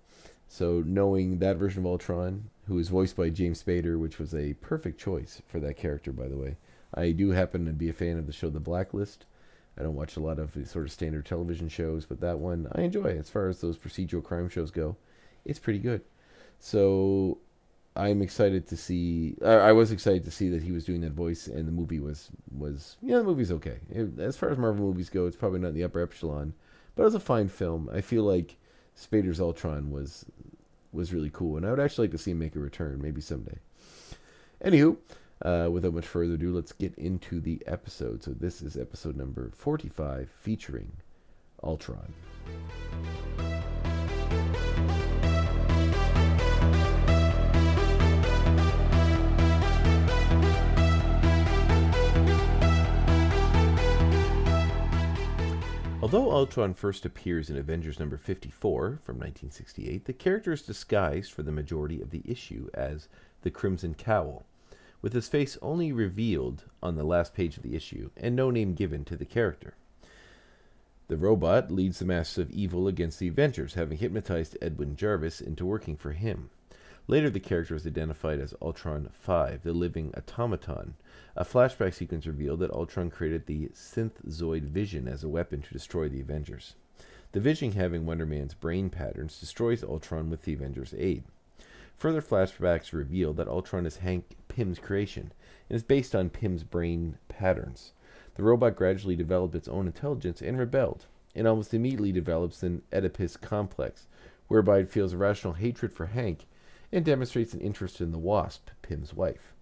So 0.47 0.83
knowing 0.85 1.39
that 1.39 1.57
version 1.57 1.81
of 1.81 1.87
Ultron, 1.87 2.49
who 2.67 2.77
is 2.79 2.89
voiced 2.89 3.15
by 3.15 3.29
James 3.29 3.63
Spader, 3.63 3.99
which 3.99 4.19
was 4.19 4.33
a 4.33 4.53
perfect 4.55 4.99
choice 4.99 5.41
for 5.47 5.59
that 5.59 5.77
character, 5.77 6.11
by 6.11 6.27
the 6.27 6.37
way. 6.37 6.57
I 6.93 7.11
do 7.11 7.31
happen 7.31 7.65
to 7.65 7.73
be 7.73 7.89
a 7.89 7.93
fan 7.93 8.17
of 8.17 8.27
the 8.27 8.33
show 8.33 8.49
The 8.49 8.59
Blacklist. 8.59 9.25
I 9.77 9.83
don't 9.83 9.95
watch 9.95 10.15
a 10.15 10.21
lot 10.21 10.39
of 10.39 10.57
sort 10.67 10.85
of 10.85 10.91
standard 10.91 11.25
television 11.25 11.69
shows, 11.69 12.05
but 12.05 12.19
that 12.21 12.39
one 12.39 12.67
I 12.73 12.81
enjoy. 12.81 13.17
As 13.17 13.29
far 13.29 13.47
as 13.47 13.61
those 13.61 13.77
procedural 13.77 14.23
crime 14.23 14.49
shows 14.49 14.71
go, 14.71 14.95
it's 15.45 15.59
pretty 15.59 15.79
good. 15.79 16.01
So 16.59 17.37
I'm 17.95 18.21
excited 18.21 18.67
to 18.67 18.77
see. 18.77 19.35
I, 19.45 19.71
was 19.71 19.91
excited 19.91 20.23
to 20.25 20.31
see 20.31 20.49
that 20.49 20.63
he 20.63 20.71
was 20.71 20.85
doing 20.85 21.01
that 21.01 21.11
voice, 21.11 21.47
and 21.47 21.67
the 21.67 21.71
movie 21.71 21.99
was 21.99 22.29
was 22.55 22.97
yeah, 23.01 23.17
the 23.17 23.23
movie's 23.23 23.51
okay. 23.51 23.77
As 24.17 24.35
far 24.35 24.49
as 24.49 24.57
Marvel 24.57 24.85
movies 24.85 25.09
go, 25.09 25.27
it's 25.27 25.37
probably 25.37 25.59
not 25.59 25.69
in 25.69 25.75
the 25.75 25.83
upper 25.83 26.01
echelon, 26.01 26.53
but 26.95 27.03
it 27.03 27.05
was 27.05 27.15
a 27.15 27.19
fine 27.19 27.47
film. 27.47 27.89
I 27.93 28.01
feel 28.01 28.23
like 28.23 28.57
Spader's 28.99 29.39
Ultron 29.39 29.91
was 29.91 30.25
was 30.91 31.13
really 31.13 31.29
cool, 31.31 31.57
and 31.57 31.65
I 31.65 31.69
would 31.69 31.79
actually 31.79 32.07
like 32.07 32.13
to 32.13 32.17
see 32.17 32.31
him 32.31 32.39
make 32.39 32.55
a 32.55 32.59
return, 32.59 32.99
maybe 33.01 33.21
someday. 33.21 33.57
Anywho, 34.65 34.97
uh, 35.43 35.69
without 35.71 35.93
much 35.93 36.07
further 36.07 36.33
ado, 36.33 36.51
let's 36.51 36.71
get 36.71 36.95
into 36.97 37.39
the 37.39 37.61
episode. 37.67 38.23
So 38.23 38.31
this 38.31 38.61
is 38.61 38.75
episode 38.75 39.15
number 39.15 39.51
forty-five, 39.55 40.29
featuring 40.41 40.91
Ultron. 41.63 42.13
Although 56.07 56.31
Ultron 56.31 56.73
first 56.73 57.05
appears 57.05 57.49
in 57.49 57.57
Avengers 57.57 57.99
number 57.99 58.15
54 58.15 59.01
from 59.03 59.15
1968, 59.17 60.05
the 60.05 60.13
character 60.13 60.53
is 60.53 60.61
disguised 60.61 61.33
for 61.33 61.43
the 61.43 61.51
majority 61.51 62.01
of 62.01 62.11
the 62.11 62.21
issue 62.23 62.69
as 62.73 63.09
the 63.41 63.51
Crimson 63.51 63.93
Cowl, 63.93 64.45
with 65.01 65.11
his 65.11 65.27
face 65.27 65.57
only 65.61 65.91
revealed 65.91 66.63
on 66.81 66.95
the 66.95 67.03
last 67.03 67.33
page 67.33 67.57
of 67.57 67.63
the 67.63 67.75
issue 67.75 68.09
and 68.15 68.37
no 68.37 68.49
name 68.49 68.73
given 68.73 69.03
to 69.03 69.17
the 69.17 69.25
character. 69.25 69.75
The 71.09 71.17
robot 71.17 71.71
leads 71.71 71.99
the 71.99 72.05
Masters 72.05 72.37
of 72.37 72.51
Evil 72.51 72.87
against 72.87 73.19
the 73.19 73.27
Avengers, 73.27 73.73
having 73.73 73.97
hypnotized 73.97 74.57
Edwin 74.61 74.95
Jarvis 74.95 75.41
into 75.41 75.65
working 75.65 75.97
for 75.97 76.13
him. 76.13 76.51
Later, 77.07 77.29
the 77.29 77.41
character 77.41 77.75
is 77.75 77.85
identified 77.85 78.39
as 78.39 78.53
Ultron 78.61 79.09
5, 79.11 79.63
the 79.63 79.73
living 79.73 80.13
automaton. 80.15 80.93
A 81.35 81.45
flashback 81.45 81.93
sequence 81.93 82.25
revealed 82.25 82.59
that 82.59 82.71
Ultron 82.71 83.09
created 83.09 83.45
the 83.45 83.69
Synthezoid 83.73 84.63
Vision 84.63 85.07
as 85.07 85.23
a 85.23 85.29
weapon 85.29 85.61
to 85.61 85.73
destroy 85.73 86.09
the 86.09 86.21
Avengers. 86.21 86.75
The 87.31 87.39
Vision, 87.39 87.73
having 87.73 88.05
Wonder 88.05 88.25
Man's 88.25 88.53
brain 88.53 88.89
patterns, 88.89 89.39
destroys 89.39 89.83
Ultron 89.83 90.29
with 90.29 90.43
the 90.43 90.53
Avengers' 90.53 90.95
aid. 90.97 91.23
Further 91.95 92.21
flashbacks 92.21 92.93
reveal 92.93 93.33
that 93.33 93.47
Ultron 93.47 93.85
is 93.85 93.97
Hank 93.97 94.35
Pym's 94.47 94.79
creation 94.79 95.31
and 95.69 95.75
is 95.75 95.83
based 95.83 96.15
on 96.15 96.29
Pym's 96.29 96.63
brain 96.63 97.17
patterns. 97.27 97.93
The 98.35 98.43
robot 98.43 98.75
gradually 98.75 99.15
developed 99.15 99.55
its 99.55 99.67
own 99.67 99.87
intelligence 99.87 100.41
and 100.41 100.57
rebelled, 100.59 101.07
and 101.35 101.47
almost 101.47 101.73
immediately 101.73 102.11
develops 102.11 102.63
an 102.63 102.83
Oedipus 102.93 103.35
complex, 103.35 104.07
whereby 104.47 104.79
it 104.79 104.89
feels 104.89 105.13
irrational 105.13 105.53
hatred 105.53 105.91
for 105.91 106.05
Hank 106.05 106.45
and 106.91 107.03
demonstrates 107.03 107.53
an 107.53 107.61
interest 107.61 107.99
in 107.99 108.11
the 108.11 108.17
Wasp, 108.17 108.69
Pym's 108.81 109.13
wife. 109.13 109.53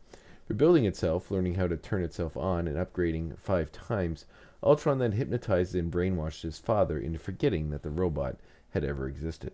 Rebuilding 0.48 0.86
itself, 0.86 1.32
learning 1.32 1.56
how 1.56 1.68
to 1.68 1.76
turn 1.76 2.04
itself 2.04 2.38
on, 2.38 2.68
and 2.68 2.78
upgrading 2.78 3.38
five 3.40 3.72
times, 3.72 4.26
Ultron 4.62 5.00
then 5.00 5.14
hypnotized 5.14 5.74
and 5.74 5.92
brainwashed 5.92 6.44
his 6.44 6.60
father 6.60 7.00
into 7.00 7.18
forgetting 7.18 7.72
that 7.72 7.82
the 7.82 7.90
robot 7.90 8.38
had 8.70 8.84
ever 8.84 9.08
existed. 9.08 9.54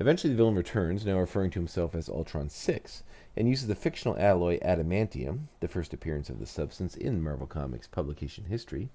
Eventually, 0.00 0.32
the 0.32 0.36
villain 0.36 0.56
returns, 0.56 1.06
now 1.06 1.20
referring 1.20 1.50
to 1.52 1.60
himself 1.60 1.94
as 1.94 2.08
Ultron 2.08 2.48
6, 2.48 3.04
and 3.36 3.48
uses 3.48 3.68
the 3.68 3.76
fictional 3.76 4.18
alloy 4.18 4.58
adamantium, 4.58 5.42
the 5.60 5.68
first 5.68 5.94
appearance 5.94 6.28
of 6.28 6.40
the 6.40 6.46
substance 6.46 6.96
in 6.96 7.22
Marvel 7.22 7.46
Comics 7.46 7.86
publication 7.86 8.46
history, 8.46 8.88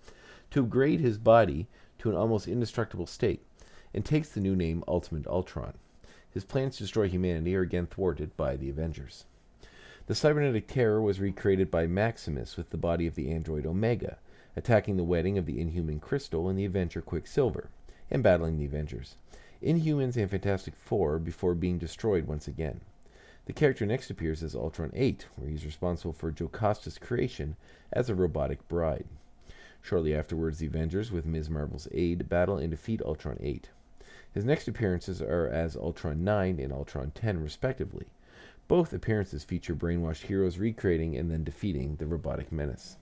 to 0.51 0.61
upgrade 0.61 0.99
his 0.99 1.17
body 1.17 1.67
to 1.99 2.09
an 2.09 2.17
almost 2.17 2.49
indestructible 2.49 3.05
state, 3.05 3.45
and 3.93 4.03
takes 4.03 4.27
the 4.29 4.41
new 4.41 4.57
name 4.57 4.83
Ultimate 4.89 5.25
Ultron. 5.27 5.75
His 6.29 6.43
plans 6.43 6.75
to 6.75 6.83
destroy 6.83 7.07
humanity 7.07 7.55
are 7.55 7.61
again 7.61 7.87
thwarted 7.87 8.35
by 8.35 8.57
the 8.57 8.69
Avengers. 8.69 9.23
The 10.07 10.15
cybernetic 10.15 10.67
terror 10.67 11.01
was 11.01 11.19
recreated 11.19 11.69
by 11.69 11.85
Maximus 11.85 12.55
with 12.55 12.69
the 12.69 12.77
body 12.77 13.07
of 13.07 13.15
the 13.15 13.29
android 13.29 13.65
Omega, 13.65 14.19
attacking 14.55 14.95
the 14.95 15.03
wedding 15.03 15.37
of 15.37 15.45
the 15.45 15.59
Inhuman 15.59 15.99
Crystal 15.99 16.47
and 16.47 16.57
the 16.57 16.63
Avenger 16.63 17.01
Quicksilver, 17.01 17.69
and 18.09 18.23
battling 18.23 18.57
the 18.57 18.63
Avengers. 18.63 19.17
Inhumans 19.61 20.15
and 20.15 20.31
Fantastic 20.31 20.77
Four 20.77 21.19
before 21.19 21.55
being 21.55 21.77
destroyed 21.77 22.25
once 22.25 22.47
again. 22.47 22.79
The 23.47 23.53
character 23.53 23.85
next 23.85 24.09
appears 24.09 24.41
as 24.43 24.55
Ultron 24.55 24.91
8, 24.93 25.25
where 25.35 25.49
he's 25.49 25.65
responsible 25.65 26.13
for 26.13 26.31
Jocasta's 26.31 26.97
creation 26.97 27.57
as 27.91 28.09
a 28.09 28.15
robotic 28.15 28.65
bride. 28.69 29.07
Shortly 29.81 30.15
afterwards, 30.15 30.59
the 30.59 30.67
Avengers, 30.67 31.11
with 31.11 31.25
Ms. 31.25 31.49
Marvel's 31.49 31.89
aid, 31.91 32.29
battle 32.29 32.57
and 32.57 32.71
defeat 32.71 33.01
Ultron 33.01 33.39
8. 33.41 33.71
His 34.31 34.45
next 34.45 34.69
appearances 34.69 35.21
are 35.21 35.49
as 35.49 35.75
Ultron 35.75 36.23
9 36.23 36.59
and 36.61 36.71
Ultron 36.71 37.11
10, 37.11 37.41
respectively. 37.43 38.07
Both 38.67 38.91
appearances 38.91 39.45
feature 39.45 39.75
brainwashed 39.75 40.23
heroes 40.23 40.57
recreating 40.57 41.15
and 41.15 41.31
then 41.31 41.45
defeating 41.45 41.95
the 41.95 42.05
robotic 42.05 42.51
menace. 42.51 42.97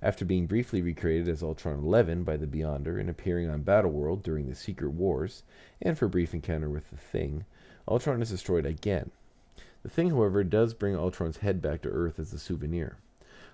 After 0.00 0.24
being 0.24 0.46
briefly 0.46 0.80
recreated 0.80 1.28
as 1.28 1.42
Ultron 1.42 1.78
11 1.78 2.24
by 2.24 2.36
the 2.36 2.46
Beyonder 2.46 2.98
and 2.98 3.10
appearing 3.10 3.50
on 3.50 3.64
Battleworld 3.64 4.22
during 4.22 4.48
the 4.48 4.54
Secret 4.54 4.90
Wars, 4.90 5.42
and 5.82 5.98
for 5.98 6.06
a 6.06 6.10
brief 6.10 6.32
encounter 6.32 6.70
with 6.70 6.90
the 6.90 6.96
Thing, 6.96 7.44
Ultron 7.86 8.22
is 8.22 8.30
destroyed 8.30 8.64
again. 8.64 9.10
The 9.82 9.90
Thing, 9.90 10.10
however, 10.10 10.42
does 10.42 10.72
bring 10.72 10.96
Ultron's 10.96 11.38
head 11.38 11.60
back 11.60 11.82
to 11.82 11.90
Earth 11.90 12.18
as 12.18 12.32
a 12.32 12.38
souvenir. 12.38 12.96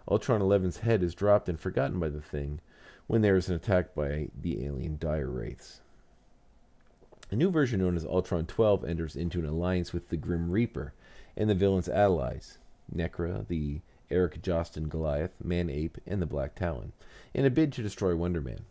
Ultron 0.08 0.40
11's 0.40 0.78
head 0.78 1.02
is 1.02 1.14
dropped 1.14 1.48
and 1.48 1.58
forgotten 1.58 1.98
by 1.98 2.08
the 2.08 2.20
Thing 2.20 2.60
when 3.08 3.22
there 3.22 3.36
is 3.36 3.48
an 3.48 3.56
attack 3.56 3.94
by 3.94 4.28
the 4.40 4.64
alien 4.64 4.98
Dire 4.98 5.28
Wraiths. 5.28 5.80
A 7.32 7.36
new 7.36 7.50
version 7.50 7.80
known 7.80 7.96
as 7.96 8.04
Ultron 8.04 8.46
12 8.46 8.84
enters 8.84 9.16
into 9.16 9.40
an 9.40 9.46
alliance 9.46 9.92
with 9.92 10.08
the 10.08 10.16
Grim 10.16 10.50
Reaper 10.50 10.92
and 11.40 11.48
the 11.48 11.54
villain's 11.54 11.88
allies, 11.88 12.58
Necra, 12.94 13.48
the 13.48 13.80
Erik 14.10 14.42
Josten 14.42 14.90
Goliath, 14.90 15.42
Man 15.42 15.70
Ape, 15.70 15.96
and 16.06 16.20
the 16.20 16.26
Black 16.26 16.54
Talon, 16.54 16.92
in 17.32 17.46
a 17.46 17.50
bid 17.50 17.72
to 17.72 17.82
destroy 17.82 18.14
Wonder 18.14 18.42
Man. 18.42 18.66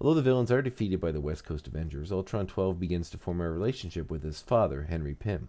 Although 0.00 0.14
the 0.14 0.22
villains 0.22 0.50
are 0.50 0.60
defeated 0.60 1.00
by 1.00 1.12
the 1.12 1.20
West 1.20 1.44
Coast 1.44 1.68
Avengers, 1.68 2.10
Ultron 2.10 2.48
12 2.48 2.80
begins 2.80 3.08
to 3.10 3.18
form 3.18 3.40
a 3.40 3.48
relationship 3.48 4.10
with 4.10 4.24
his 4.24 4.40
father, 4.40 4.88
Henry 4.90 5.14
Pym. 5.14 5.48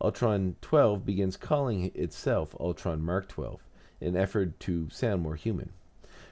Ultron 0.00 0.54
12 0.60 1.04
begins 1.04 1.36
calling 1.36 1.90
itself 1.96 2.54
Ultron 2.60 3.02
Mark 3.02 3.26
12, 3.26 3.60
in 4.00 4.08
an 4.14 4.16
effort 4.16 4.60
to 4.60 4.88
sound 4.90 5.22
more 5.22 5.34
human. 5.34 5.72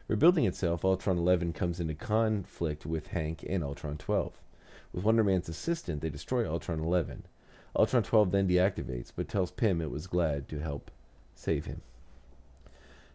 Rebuilding 0.06 0.44
itself, 0.44 0.84
Ultron 0.84 1.18
11 1.18 1.52
comes 1.52 1.80
into 1.80 1.96
conflict 1.96 2.86
with 2.86 3.08
Hank 3.08 3.44
and 3.48 3.64
Ultron 3.64 3.96
12. 3.96 4.34
With 4.92 5.02
Wonder 5.02 5.24
Man's 5.24 5.48
assistant, 5.48 6.00
they 6.00 6.10
destroy 6.10 6.48
Ultron 6.48 6.78
11. 6.78 7.24
Ultron 7.76 8.02
12 8.02 8.30
then 8.30 8.48
deactivates, 8.48 9.12
but 9.14 9.28
tells 9.28 9.50
Pym 9.50 9.80
it 9.80 9.90
was 9.90 10.06
glad 10.06 10.48
to 10.48 10.60
help 10.60 10.90
save 11.34 11.66
him. 11.66 11.82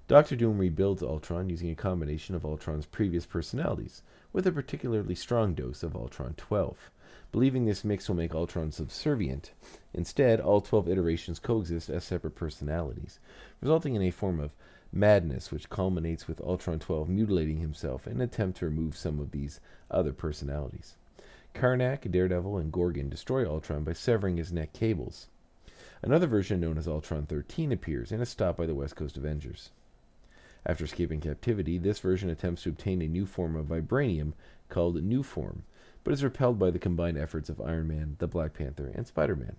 Doctor 0.08 0.36
Doom 0.36 0.58
rebuilds 0.58 1.02
Ultron 1.02 1.50
using 1.50 1.70
a 1.70 1.76
combination 1.76 2.36
of 2.36 2.46
Ultron's 2.46 2.86
previous 2.86 3.26
personalities, 3.26 4.02
with 4.34 4.46
a 4.46 4.52
particularly 4.52 5.16
strong 5.16 5.54
dose 5.54 5.82
of 5.82 5.96
Ultron 5.96 6.34
12, 6.36 6.92
believing 7.32 7.66
this 7.66 7.84
mix 7.84 8.08
will 8.08 8.16
make 8.16 8.36
Ultron 8.36 8.72
subservient. 8.72 9.52
Instead, 9.94 10.40
all 10.40 10.62
12 10.62 10.90
iterations 10.90 11.40
coexist 11.40 11.90
as 11.90 12.04
separate 12.04 12.36
personalities, 12.36 13.20
resulting 13.62 13.96
in 13.96 14.02
a 14.02 14.12
form 14.12 14.40
of 14.40 14.52
madness 14.92 15.52
which 15.52 15.70
culminates 15.70 16.28
with 16.28 16.42
Ultron 16.42 16.80
12 16.80 17.10
mutilating 17.10 17.58
himself 17.58 18.06
in 18.06 18.14
an 18.14 18.22
attempt 18.22 18.60
to 18.60 18.66
remove 18.66 18.96
some 18.96 19.20
of 19.20 19.32
these 19.32 19.60
other 19.90 20.14
personalities. 20.14 20.96
Karnak, 21.54 22.10
Daredevil, 22.12 22.58
and 22.58 22.72
Gorgon 22.72 23.10
destroy 23.10 23.48
Ultron 23.48 23.84
by 23.84 23.94
severing 23.94 24.38
his 24.38 24.52
neck 24.52 24.74
cables. 24.74 25.28
Another 26.02 26.28
version 26.28 26.60
known 26.60 26.78
as 26.78 26.88
Ultron 26.88 27.26
13 27.26 27.72
appears 27.72 28.12
and 28.12 28.22
is 28.22 28.30
stopped 28.30 28.58
by 28.58 28.66
the 28.66 28.76
West 28.76 28.96
Coast 28.96 29.18
Avengers. 29.18 29.70
After 30.66 30.86
escaping 30.86 31.20
captivity, 31.20 31.78
this 31.78 32.00
version 32.00 32.30
attempts 32.30 32.64
to 32.64 32.70
obtain 32.70 33.02
a 33.02 33.08
new 33.08 33.26
form 33.26 33.56
of 33.56 33.68
vibranium 33.68 34.34
called 34.70 35.02
Nuform, 35.04 35.64
but 36.04 36.14
is 36.14 36.24
repelled 36.24 36.58
by 36.58 36.72
the 36.72 36.80
combined 36.80 37.18
efforts 37.18 37.50
of 37.50 37.62
Iron 37.62 37.88
Man, 37.88 38.16
the 38.20 38.28
Black 38.28 38.54
Panther, 38.54 38.92
and 38.94 39.06
Spider 39.08 39.36
Man. 39.36 39.56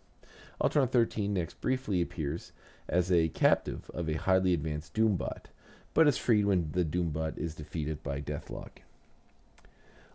Ultron 0.60 0.88
13 0.88 1.32
next 1.32 1.60
briefly 1.60 2.00
appears 2.00 2.52
as 2.88 3.10
a 3.10 3.28
captive 3.28 3.90
of 3.92 4.08
a 4.08 4.14
highly 4.14 4.52
advanced 4.54 4.94
Doombot, 4.94 5.46
but 5.94 6.08
is 6.08 6.18
freed 6.18 6.44
when 6.44 6.70
the 6.72 6.84
Doombot 6.84 7.38
is 7.38 7.54
defeated 7.54 8.02
by 8.02 8.20
Deathlok. 8.20 8.82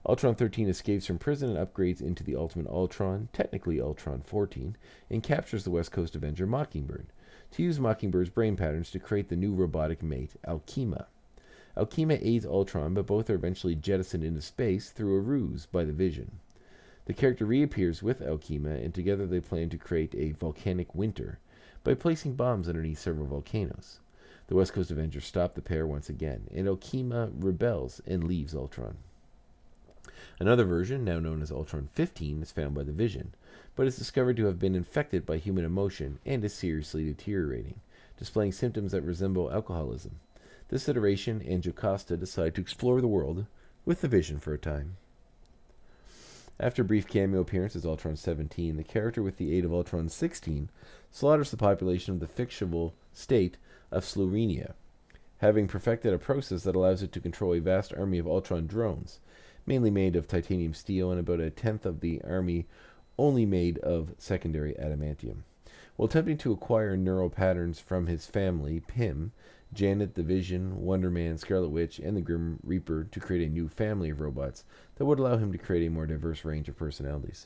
Ultron 0.07 0.33
13 0.33 0.69
escapes 0.69 1.05
from 1.05 1.19
prison 1.19 1.49
and 1.49 1.67
upgrades 1.67 2.01
into 2.01 2.23
the 2.23 2.35
Ultimate 2.35 2.67
Ultron, 2.67 3.27
technically 3.33 3.81
Ultron 3.81 4.21
14, 4.21 4.77
and 5.09 5.21
captures 5.21 5.65
the 5.65 5.71
West 5.71 5.91
Coast 5.91 6.15
Avenger 6.15 6.47
Mockingbird, 6.47 7.07
to 7.51 7.63
use 7.63 7.81
Mockingbird's 7.81 8.29
brain 8.29 8.55
patterns 8.55 8.91
to 8.91 8.99
create 8.99 9.27
the 9.27 9.35
new 9.35 9.53
robotic 9.53 10.01
mate, 10.01 10.35
Alkhema. 10.47 11.07
Alkhema 11.75 12.17
aids 12.21 12.45
Ultron, 12.45 12.93
but 12.93 13.07
both 13.07 13.29
are 13.29 13.35
eventually 13.35 13.75
jettisoned 13.75 14.23
into 14.23 14.41
space 14.41 14.89
through 14.89 15.17
a 15.17 15.19
ruse 15.19 15.65
by 15.65 15.83
the 15.83 15.91
Vision. 15.91 16.39
The 17.03 17.13
character 17.13 17.43
reappears 17.43 18.01
with 18.01 18.21
Alkhema, 18.21 18.81
and 18.81 18.93
together 18.93 19.27
they 19.27 19.41
plan 19.41 19.67
to 19.69 19.77
create 19.77 20.15
a 20.15 20.31
volcanic 20.31 20.95
winter 20.95 21.39
by 21.83 21.93
placing 21.93 22.35
bombs 22.35 22.69
underneath 22.69 22.99
several 22.99 23.27
volcanoes. 23.27 23.99
The 24.47 24.55
West 24.55 24.71
Coast 24.71 24.91
Avengers 24.91 25.25
stop 25.25 25.55
the 25.55 25.61
pair 25.61 25.85
once 25.85 26.07
again, 26.07 26.47
and 26.55 26.67
Alkhema 26.67 27.31
rebels 27.35 27.99
and 28.07 28.23
leaves 28.23 28.55
Ultron. 28.55 28.95
Another 30.39 30.63
version, 30.63 31.03
now 31.03 31.19
known 31.19 31.41
as 31.41 31.51
Ultron 31.51 31.89
15, 31.93 32.41
is 32.41 32.51
found 32.51 32.75
by 32.75 32.83
the 32.83 32.91
Vision, 32.91 33.33
but 33.75 33.87
is 33.87 33.97
discovered 33.97 34.37
to 34.37 34.45
have 34.45 34.59
been 34.59 34.75
infected 34.75 35.25
by 35.25 35.37
human 35.37 35.65
emotion 35.65 36.19
and 36.25 36.43
is 36.43 36.53
seriously 36.53 37.03
deteriorating, 37.05 37.79
displaying 38.17 38.51
symptoms 38.51 38.91
that 38.91 39.01
resemble 39.01 39.51
alcoholism. 39.51 40.19
This 40.69 40.87
iteration 40.87 41.41
and 41.41 41.63
Jocasta 41.63 42.17
decide 42.17 42.55
to 42.55 42.61
explore 42.61 43.01
the 43.01 43.07
world 43.07 43.45
with 43.85 44.01
the 44.01 44.07
Vision 44.07 44.39
for 44.39 44.53
a 44.53 44.57
time. 44.57 44.97
After 46.59 46.81
a 46.81 46.85
brief 46.85 47.07
cameo 47.07 47.39
appearance 47.39 47.75
as 47.75 47.85
Ultron 47.85 48.17
17, 48.17 48.75
the 48.75 48.83
character, 48.83 49.23
with 49.23 49.37
the 49.37 49.55
aid 49.55 49.63
of 49.63 49.73
Ultron 49.73 50.09
16, 50.09 50.69
slaughters 51.09 51.51
the 51.51 51.57
population 51.57 52.13
of 52.13 52.19
the 52.19 52.27
fictional 52.27 52.93
state 53.13 53.57
of 53.91 54.03
Slorenia, 54.03 54.73
having 55.37 55.67
perfected 55.67 56.13
a 56.13 56.19
process 56.19 56.63
that 56.63 56.75
allows 56.75 57.01
it 57.01 57.13
to 57.13 57.21
control 57.21 57.53
a 57.53 57.59
vast 57.59 57.93
army 57.93 58.17
of 58.17 58.27
Ultron 58.27 58.67
drones, 58.67 59.19
mainly 59.69 59.91
made 59.91 60.15
of 60.15 60.27
titanium 60.27 60.73
steel, 60.73 61.11
and 61.11 61.19
about 61.19 61.39
a 61.39 61.51
tenth 61.51 61.85
of 61.85 61.99
the 61.99 62.19
army 62.23 62.65
only 63.19 63.45
made 63.45 63.77
of 63.77 64.15
secondary 64.17 64.73
adamantium. 64.73 65.43
While 65.95 66.07
attempting 66.07 66.37
to 66.39 66.51
acquire 66.51 66.97
neural 66.97 67.29
patterns 67.29 67.79
from 67.79 68.07
his 68.07 68.25
family, 68.25 68.79
Pym, 68.79 69.31
Janet, 69.71 70.15
the 70.15 70.23
Vision, 70.23 70.81
Wonder 70.81 71.11
Man, 71.11 71.37
Scarlet 71.37 71.69
Witch, 71.69 71.99
and 71.99 72.17
the 72.17 72.21
Grim 72.21 72.59
Reaper 72.63 73.03
to 73.11 73.19
create 73.19 73.47
a 73.47 73.51
new 73.51 73.67
family 73.67 74.09
of 74.09 74.21
robots 74.21 74.63
that 74.95 75.05
would 75.05 75.19
allow 75.19 75.37
him 75.37 75.51
to 75.51 75.59
create 75.59 75.85
a 75.85 75.91
more 75.91 76.07
diverse 76.07 76.43
range 76.43 76.67
of 76.67 76.75
personalities. 76.75 77.45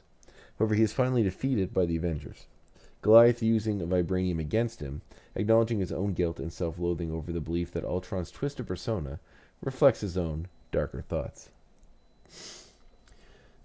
However, 0.58 0.76
he 0.76 0.84
is 0.84 0.94
finally 0.94 1.24
defeated 1.24 1.74
by 1.74 1.86
the 1.86 1.98
Avengers. 1.98 2.46
Goliath 3.02 3.44
using 3.44 3.80
vibranium 3.80 4.40
against 4.40 4.80
him, 4.80 5.02
acknowledging 5.36 5.80
his 5.80 5.92
own 5.92 6.14
guilt 6.14 6.40
and 6.40 6.54
self 6.54 6.80
loathing 6.80 7.12
over 7.12 7.34
the 7.34 7.42
belief 7.42 7.74
that 7.74 7.84
Ultron's 7.84 8.32
twisted 8.32 8.66
persona 8.66 9.20
reflects 9.62 10.00
his 10.00 10.18
own 10.18 10.48
darker 10.72 11.02
thoughts. 11.02 11.50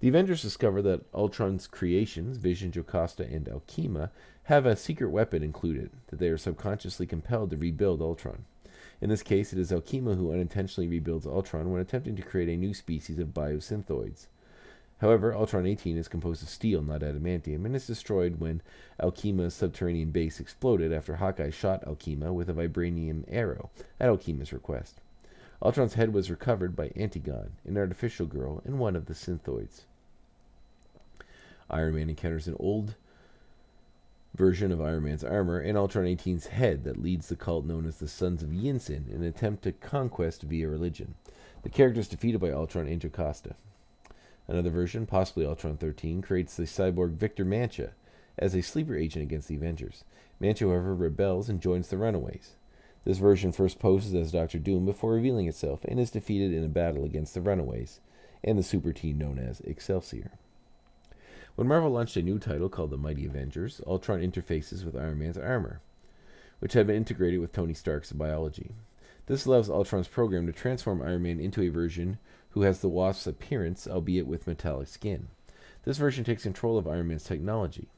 The 0.00 0.08
Avengers 0.08 0.42
discover 0.42 0.80
that 0.82 1.04
Ultron's 1.12 1.66
creations, 1.66 2.36
Vision, 2.36 2.70
Jocasta, 2.70 3.24
and 3.24 3.46
Alkhema, 3.46 4.10
have 4.44 4.64
a 4.64 4.76
secret 4.76 5.10
weapon 5.10 5.42
included, 5.42 5.90
that 6.06 6.20
they 6.20 6.28
are 6.28 6.38
subconsciously 6.38 7.06
compelled 7.06 7.50
to 7.50 7.56
rebuild 7.56 8.00
Ultron. 8.00 8.44
In 9.00 9.10
this 9.10 9.22
case, 9.22 9.52
it 9.52 9.58
is 9.58 9.72
Alkhema 9.72 10.16
who 10.16 10.32
unintentionally 10.32 10.88
rebuilds 10.88 11.26
Ultron 11.26 11.70
when 11.70 11.80
attempting 11.80 12.14
to 12.16 12.22
create 12.22 12.48
a 12.48 12.56
new 12.56 12.74
species 12.74 13.18
of 13.18 13.34
biosynthoids. 13.34 14.26
However, 14.98 15.34
Ultron 15.34 15.66
18 15.66 15.96
is 15.96 16.08
composed 16.08 16.42
of 16.42 16.48
steel, 16.48 16.82
not 16.82 17.02
adamantium, 17.02 17.64
and 17.64 17.76
is 17.76 17.86
destroyed 17.86 18.40
when 18.40 18.62
Alkhema's 19.00 19.54
subterranean 19.54 20.10
base 20.10 20.40
exploded 20.40 20.92
after 20.92 21.16
Hawkeye 21.16 21.50
shot 21.50 21.84
Alkhema 21.84 22.32
with 22.32 22.48
a 22.48 22.52
vibranium 22.52 23.24
arrow 23.28 23.70
at 24.00 24.08
Alkhema's 24.08 24.52
request. 24.52 25.00
Ultron's 25.60 25.94
head 25.94 26.12
was 26.12 26.30
recovered 26.30 26.76
by 26.76 26.92
Antigone, 26.96 27.50
an 27.64 27.76
artificial 27.76 28.26
girl, 28.26 28.62
and 28.64 28.78
one 28.78 28.94
of 28.94 29.06
the 29.06 29.14
synthoids. 29.14 29.82
Iron 31.68 31.96
Man 31.96 32.08
encounters 32.08 32.46
an 32.46 32.56
old 32.60 32.94
version 34.34 34.70
of 34.70 34.80
Iron 34.80 35.04
Man's 35.04 35.24
armor 35.24 35.58
and 35.58 35.76
Ultron 35.76 36.04
18's 36.04 36.46
head 36.46 36.84
that 36.84 37.02
leads 37.02 37.28
the 37.28 37.36
cult 37.36 37.64
known 37.64 37.86
as 37.86 37.96
the 37.96 38.06
Sons 38.06 38.42
of 38.42 38.50
Yinsen 38.50 39.08
in 39.08 39.16
an 39.16 39.24
attempt 39.24 39.64
to 39.64 39.72
conquest 39.72 40.42
via 40.42 40.68
religion. 40.68 41.14
The 41.62 41.68
character 41.68 42.00
is 42.00 42.08
defeated 42.08 42.40
by 42.40 42.50
Ultron 42.50 42.86
and 42.86 43.02
Jocasta. 43.02 43.56
Another 44.46 44.70
version, 44.70 45.06
possibly 45.06 45.44
Ultron 45.44 45.76
13, 45.76 46.22
creates 46.22 46.56
the 46.56 46.62
cyborg 46.64 47.14
Victor 47.14 47.44
Mancha 47.44 47.90
as 48.38 48.54
a 48.54 48.62
sleeper 48.62 48.94
agent 48.94 49.24
against 49.24 49.48
the 49.48 49.56
Avengers. 49.56 50.04
Mancha, 50.38 50.64
however, 50.64 50.94
rebels 50.94 51.48
and 51.48 51.60
joins 51.60 51.88
the 51.88 51.98
Runaways. 51.98 52.52
This 53.04 53.18
version 53.18 53.52
first 53.52 53.78
poses 53.78 54.14
as 54.14 54.32
Doctor 54.32 54.58
Doom 54.58 54.84
before 54.84 55.12
revealing 55.12 55.46
itself 55.46 55.84
and 55.84 55.98
is 55.98 56.10
defeated 56.10 56.52
in 56.52 56.64
a 56.64 56.68
battle 56.68 57.04
against 57.04 57.34
the 57.34 57.40
Runaways 57.40 58.00
and 58.44 58.58
the 58.58 58.62
super 58.62 58.92
team 58.92 59.18
known 59.18 59.38
as 59.38 59.60
Excelsior. 59.60 60.32
When 61.56 61.66
Marvel 61.66 61.90
launched 61.90 62.16
a 62.16 62.22
new 62.22 62.38
title 62.38 62.68
called 62.68 62.90
The 62.90 62.96
Mighty 62.96 63.26
Avengers, 63.26 63.80
Ultron 63.86 64.20
interfaces 64.20 64.84
with 64.84 64.94
Iron 64.94 65.18
Man's 65.18 65.38
armor, 65.38 65.80
which 66.60 66.74
had 66.74 66.86
been 66.86 66.96
integrated 66.96 67.40
with 67.40 67.52
Tony 67.52 67.74
Stark's 67.74 68.12
biology. 68.12 68.72
This 69.26 69.44
allows 69.44 69.68
Ultron's 69.68 70.08
program 70.08 70.46
to 70.46 70.52
transform 70.52 71.02
Iron 71.02 71.22
Man 71.22 71.40
into 71.40 71.62
a 71.62 71.68
version 71.68 72.18
who 72.50 72.62
has 72.62 72.80
the 72.80 72.88
Wasp's 72.88 73.26
appearance, 73.26 73.86
albeit 73.86 74.26
with 74.26 74.46
metallic 74.46 74.88
skin. 74.88 75.28
This 75.84 75.98
version 75.98 76.24
takes 76.24 76.44
control 76.44 76.78
of 76.78 76.86
Iron 76.86 77.08
Man's 77.08 77.24
technology. 77.24 77.88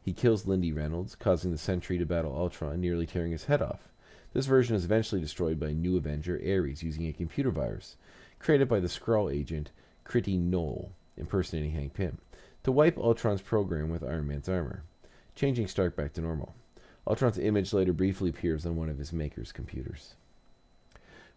He 0.00 0.12
kills 0.12 0.46
Lindy 0.46 0.72
Reynolds, 0.72 1.14
causing 1.14 1.52
the 1.52 1.58
Sentry 1.58 1.98
to 1.98 2.06
battle 2.06 2.34
Ultron, 2.36 2.80
nearly 2.80 3.06
tearing 3.06 3.32
his 3.32 3.44
head 3.44 3.62
off. 3.62 3.91
This 4.32 4.46
version 4.46 4.74
is 4.74 4.84
eventually 4.84 5.20
destroyed 5.20 5.60
by 5.60 5.72
new 5.72 5.96
Avenger 5.96 6.34
Ares 6.36 6.82
using 6.82 7.06
a 7.06 7.12
computer 7.12 7.50
virus 7.50 7.96
created 8.42 8.68
by 8.68 8.80
the 8.80 8.88
Skrull 8.88 9.32
agent 9.32 9.70
Criti 10.04 10.38
Noll, 10.38 10.90
impersonating 11.16 11.70
Hank 11.70 11.94
Pym, 11.94 12.18
to 12.64 12.72
wipe 12.72 12.98
Ultron's 12.98 13.40
program 13.40 13.88
with 13.88 14.02
Iron 14.02 14.26
Man's 14.26 14.48
armor, 14.48 14.82
changing 15.34 15.68
Stark 15.68 15.96
back 15.96 16.12
to 16.14 16.20
normal. 16.20 16.54
Ultron's 17.06 17.38
image 17.38 17.72
later 17.72 17.92
briefly 17.92 18.30
appears 18.30 18.66
on 18.66 18.76
one 18.76 18.88
of 18.88 18.98
his 18.98 19.12
maker's 19.12 19.52
computers. 19.52 20.14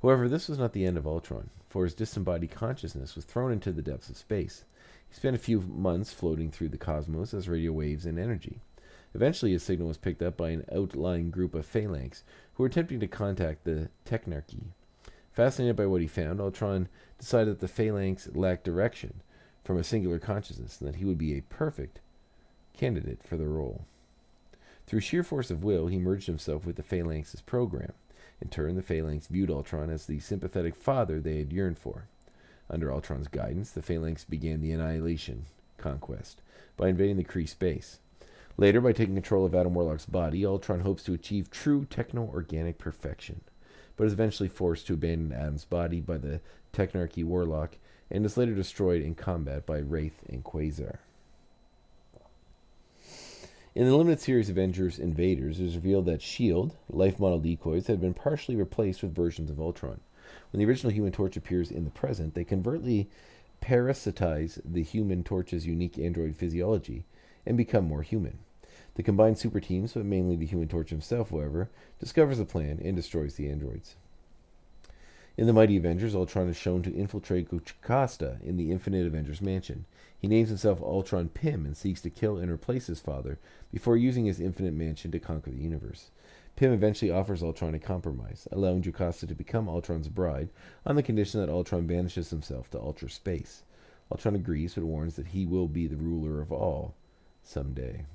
However, 0.01 0.27
this 0.27 0.49
was 0.49 0.57
not 0.57 0.73
the 0.73 0.85
end 0.85 0.97
of 0.97 1.07
Ultron, 1.07 1.49
for 1.69 1.83
his 1.83 1.93
disembodied 1.93 2.51
consciousness 2.51 3.15
was 3.15 3.25
thrown 3.25 3.51
into 3.51 3.71
the 3.71 3.81
depths 3.81 4.09
of 4.09 4.17
space. 4.17 4.63
He 5.07 5.15
spent 5.15 5.35
a 5.35 5.39
few 5.39 5.61
months 5.61 6.11
floating 6.11 6.51
through 6.51 6.69
the 6.69 6.77
cosmos 6.77 7.33
as 7.33 7.47
radio 7.47 7.71
waves 7.71 8.05
and 8.05 8.19
energy. 8.19 8.59
Eventually, 9.15 9.53
his 9.53 9.63
signal 9.63 9.88
was 9.88 9.98
picked 9.98 10.22
up 10.22 10.36
by 10.36 10.50
an 10.50 10.65
outlying 10.75 11.31
group 11.31 11.55
of 11.55 11.65
phalanx 11.65 12.25
who 12.53 12.63
were 12.63 12.67
attempting 12.67 13.00
to 13.00 13.07
contact 13.07 13.63
the 13.63 13.89
Technarchy. 14.05 14.65
Fascinated 15.31 15.77
by 15.77 15.86
what 15.86 16.01
he 16.01 16.07
found, 16.07 16.41
Ultron 16.41 16.89
decided 17.17 17.53
that 17.53 17.60
the 17.62 17.69
phalanx 17.69 18.27
lacked 18.34 18.65
direction 18.65 19.22
from 19.63 19.77
a 19.77 19.86
singular 19.86 20.19
consciousness 20.19 20.81
and 20.81 20.89
that 20.89 20.98
he 20.98 21.05
would 21.05 21.17
be 21.17 21.34
a 21.34 21.43
perfect 21.43 22.01
candidate 22.75 23.24
for 23.24 23.38
the 23.38 23.48
role. 23.48 23.86
Through 24.86 25.00
sheer 25.00 25.24
force 25.24 25.50
of 25.50 25.63
will, 25.63 25.88
he 25.88 25.98
merged 25.98 26.27
himself 26.27 26.65
with 26.65 26.75
the 26.75 26.84
phalanx's 26.84 27.41
program. 27.41 27.93
In 28.41 28.50
turn, 28.50 28.75
the 28.75 28.81
phalanx 28.81 29.27
viewed 29.27 29.50
Ultron 29.50 29.89
as 29.89 30.07
the 30.07 30.19
sympathetic 30.19 30.75
father 30.75 31.22
they 31.22 31.38
had 31.38 31.53
yearned 31.53 31.79
for. 31.79 32.10
Under 32.69 32.91
Ultron's 32.91 33.29
guidance, 33.29 33.72
the 33.72 33.81
phalanx 33.81 34.25
began 34.25 34.60
the 34.60 34.74
annihilation 34.74 35.45
conquest 35.77 36.41
by 36.75 36.89
invading 36.89 37.15
the 37.15 37.24
Kree 37.24 37.48
space. 37.48 38.00
Later, 38.57 38.79
by 38.79 38.93
taking 38.93 39.15
control 39.15 39.45
of 39.45 39.53
Adam 39.53 39.74
Warlock's 39.74 40.05
body, 40.05 40.45
Ultron 40.45 40.79
hopes 40.79 41.03
to 41.03 41.13
achieve 41.13 41.51
true 41.51 41.85
techno 41.85 42.29
organic 42.33 42.77
perfection, 42.77 43.41
but 43.97 44.07
is 44.07 44.13
eventually 44.13 44.47
forced 44.47 44.88
to 44.88 44.93
abandon 44.93 45.38
Adam's 45.38 45.65
body 45.65 46.00
by 46.00 46.17
the 46.17 46.39
Technarchy 46.71 47.24
Warlock 47.24 47.77
and 48.09 48.25
is 48.25 48.38
later 48.38 48.53
destroyed 48.53 49.01
in 49.01 49.13
combat 49.13 49.65
by 49.65 49.79
Wraith 49.79 50.24
and 50.29 50.43
Quasar. 50.43 51.00
In 53.74 53.85
the 53.85 53.95
limited 53.95 54.21
series 54.21 54.50
Avengers 54.50 55.00
Invaders, 55.00 55.59
it 55.59 55.63
was 55.63 55.75
revealed 55.75 56.05
that 56.05 56.21
S.H.I.E.L.D., 56.21 56.75
life 56.89 57.19
model 57.19 57.39
decoys, 57.39 57.88
had 57.88 58.00
been 58.00 58.13
partially 58.13 58.55
replaced 58.55 59.03
with 59.03 59.13
versions 59.13 59.50
of 59.50 59.59
Ultron. 59.59 60.00
When 60.51 60.59
the 60.59 60.65
original 60.65 60.93
Human 60.93 61.12
Torch 61.12 61.35
appears 61.35 61.71
in 61.71 61.83
the 61.83 61.89
present, 61.89 62.35
they 62.35 62.45
covertly 62.45 63.09
parasitize 63.62 64.62
the 64.63 64.81
Human 64.81 65.24
Torch's 65.25 65.67
unique 65.67 66.00
android 66.00 66.38
physiology 66.38 67.03
and 67.45 67.57
become 67.57 67.85
more 67.85 68.01
human. 68.01 68.39
The 68.95 69.03
combined 69.03 69.37
super 69.37 69.59
teams, 69.59 69.93
but 69.93 70.05
mainly 70.05 70.35
the 70.35 70.45
Human 70.45 70.67
Torch 70.67 70.89
himself, 70.89 71.29
however, 71.29 71.69
discovers 71.99 72.37
the 72.37 72.45
plan 72.45 72.79
and 72.83 72.95
destroys 72.95 73.35
the 73.35 73.49
androids. 73.49 73.95
In 75.37 75.47
the 75.47 75.53
Mighty 75.53 75.75
Avengers, 75.75 76.15
Ultron 76.15 76.47
is 76.47 76.55
shown 76.55 76.81
to 76.83 76.95
infiltrate 76.95 77.49
Jocasta 77.49 78.37
in 78.41 78.55
the 78.55 78.71
Infinite 78.71 79.05
Avengers 79.05 79.41
mansion. 79.41 79.83
He 80.17 80.29
names 80.29 80.47
himself 80.47 80.81
Ultron 80.81 81.27
Pym 81.27 81.65
and 81.65 81.75
seeks 81.75 81.99
to 82.01 82.09
kill 82.09 82.37
and 82.37 82.49
replace 82.49 82.87
his 82.87 83.01
father 83.01 83.37
before 83.69 83.97
using 83.97 84.25
his 84.25 84.39
infinite 84.39 84.73
mansion 84.73 85.11
to 85.11 85.19
conquer 85.19 85.51
the 85.51 85.61
universe. 85.61 86.11
Pym 86.55 86.71
eventually 86.71 87.11
offers 87.11 87.43
Ultron 87.43 87.75
a 87.75 87.79
compromise, 87.79 88.47
allowing 88.49 88.81
Jocasta 88.81 89.27
to 89.27 89.35
become 89.35 89.67
Ultron's 89.67 90.07
bride 90.07 90.47
on 90.85 90.95
the 90.95 91.03
condition 91.03 91.41
that 91.41 91.49
Ultron 91.49 91.85
banishes 91.85 92.29
himself 92.29 92.71
to 92.71 92.79
ultra 92.79 93.09
space. 93.09 93.63
Ultron 94.09 94.35
agrees 94.35 94.75
but 94.75 94.85
warns 94.85 95.17
that 95.17 95.27
he 95.27 95.45
will 95.45 95.67
be 95.67 95.85
the 95.85 95.97
ruler 95.97 96.39
of 96.39 96.53
all 96.53 96.93
someday. 97.43 98.05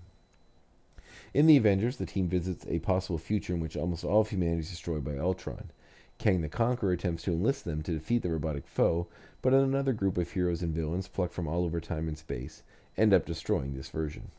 In 1.33 1.47
the 1.47 1.57
Avengers, 1.57 1.97
the 1.97 2.07
team 2.07 2.27
visits 2.27 2.67
a 2.69 2.81
possible 2.81 3.19
future 3.19 3.55
in 3.55 3.61
which 3.61 3.77
almost 3.77 4.03
all 4.03 4.23
of 4.23 4.31
humanity 4.31 4.61
is 4.61 4.71
destroyed 4.71 5.05
by 5.05 5.17
Ultron. 5.17 5.71
Kang 6.19 6.41
the 6.41 6.49
Conqueror 6.49 6.91
attempts 6.91 7.23
to 7.23 7.33
enlist 7.33 7.65
them 7.65 7.83
to 7.83 7.93
defeat 7.93 8.23
the 8.23 8.31
robotic 8.31 8.67
foe, 8.67 9.07
but 9.41 9.55
another 9.55 9.93
group 9.93 10.19
of 10.19 10.33
heroes 10.33 10.61
and 10.61 10.75
villains 10.75 11.07
plucked 11.07 11.33
from 11.33 11.47
all 11.47 11.65
over 11.65 11.81
time 11.81 12.09
and 12.09 12.19
space 12.19 12.65
end 12.99 13.15
up 13.15 13.27
destroying 13.27 13.75
this 13.75 13.91
version. 13.91 14.33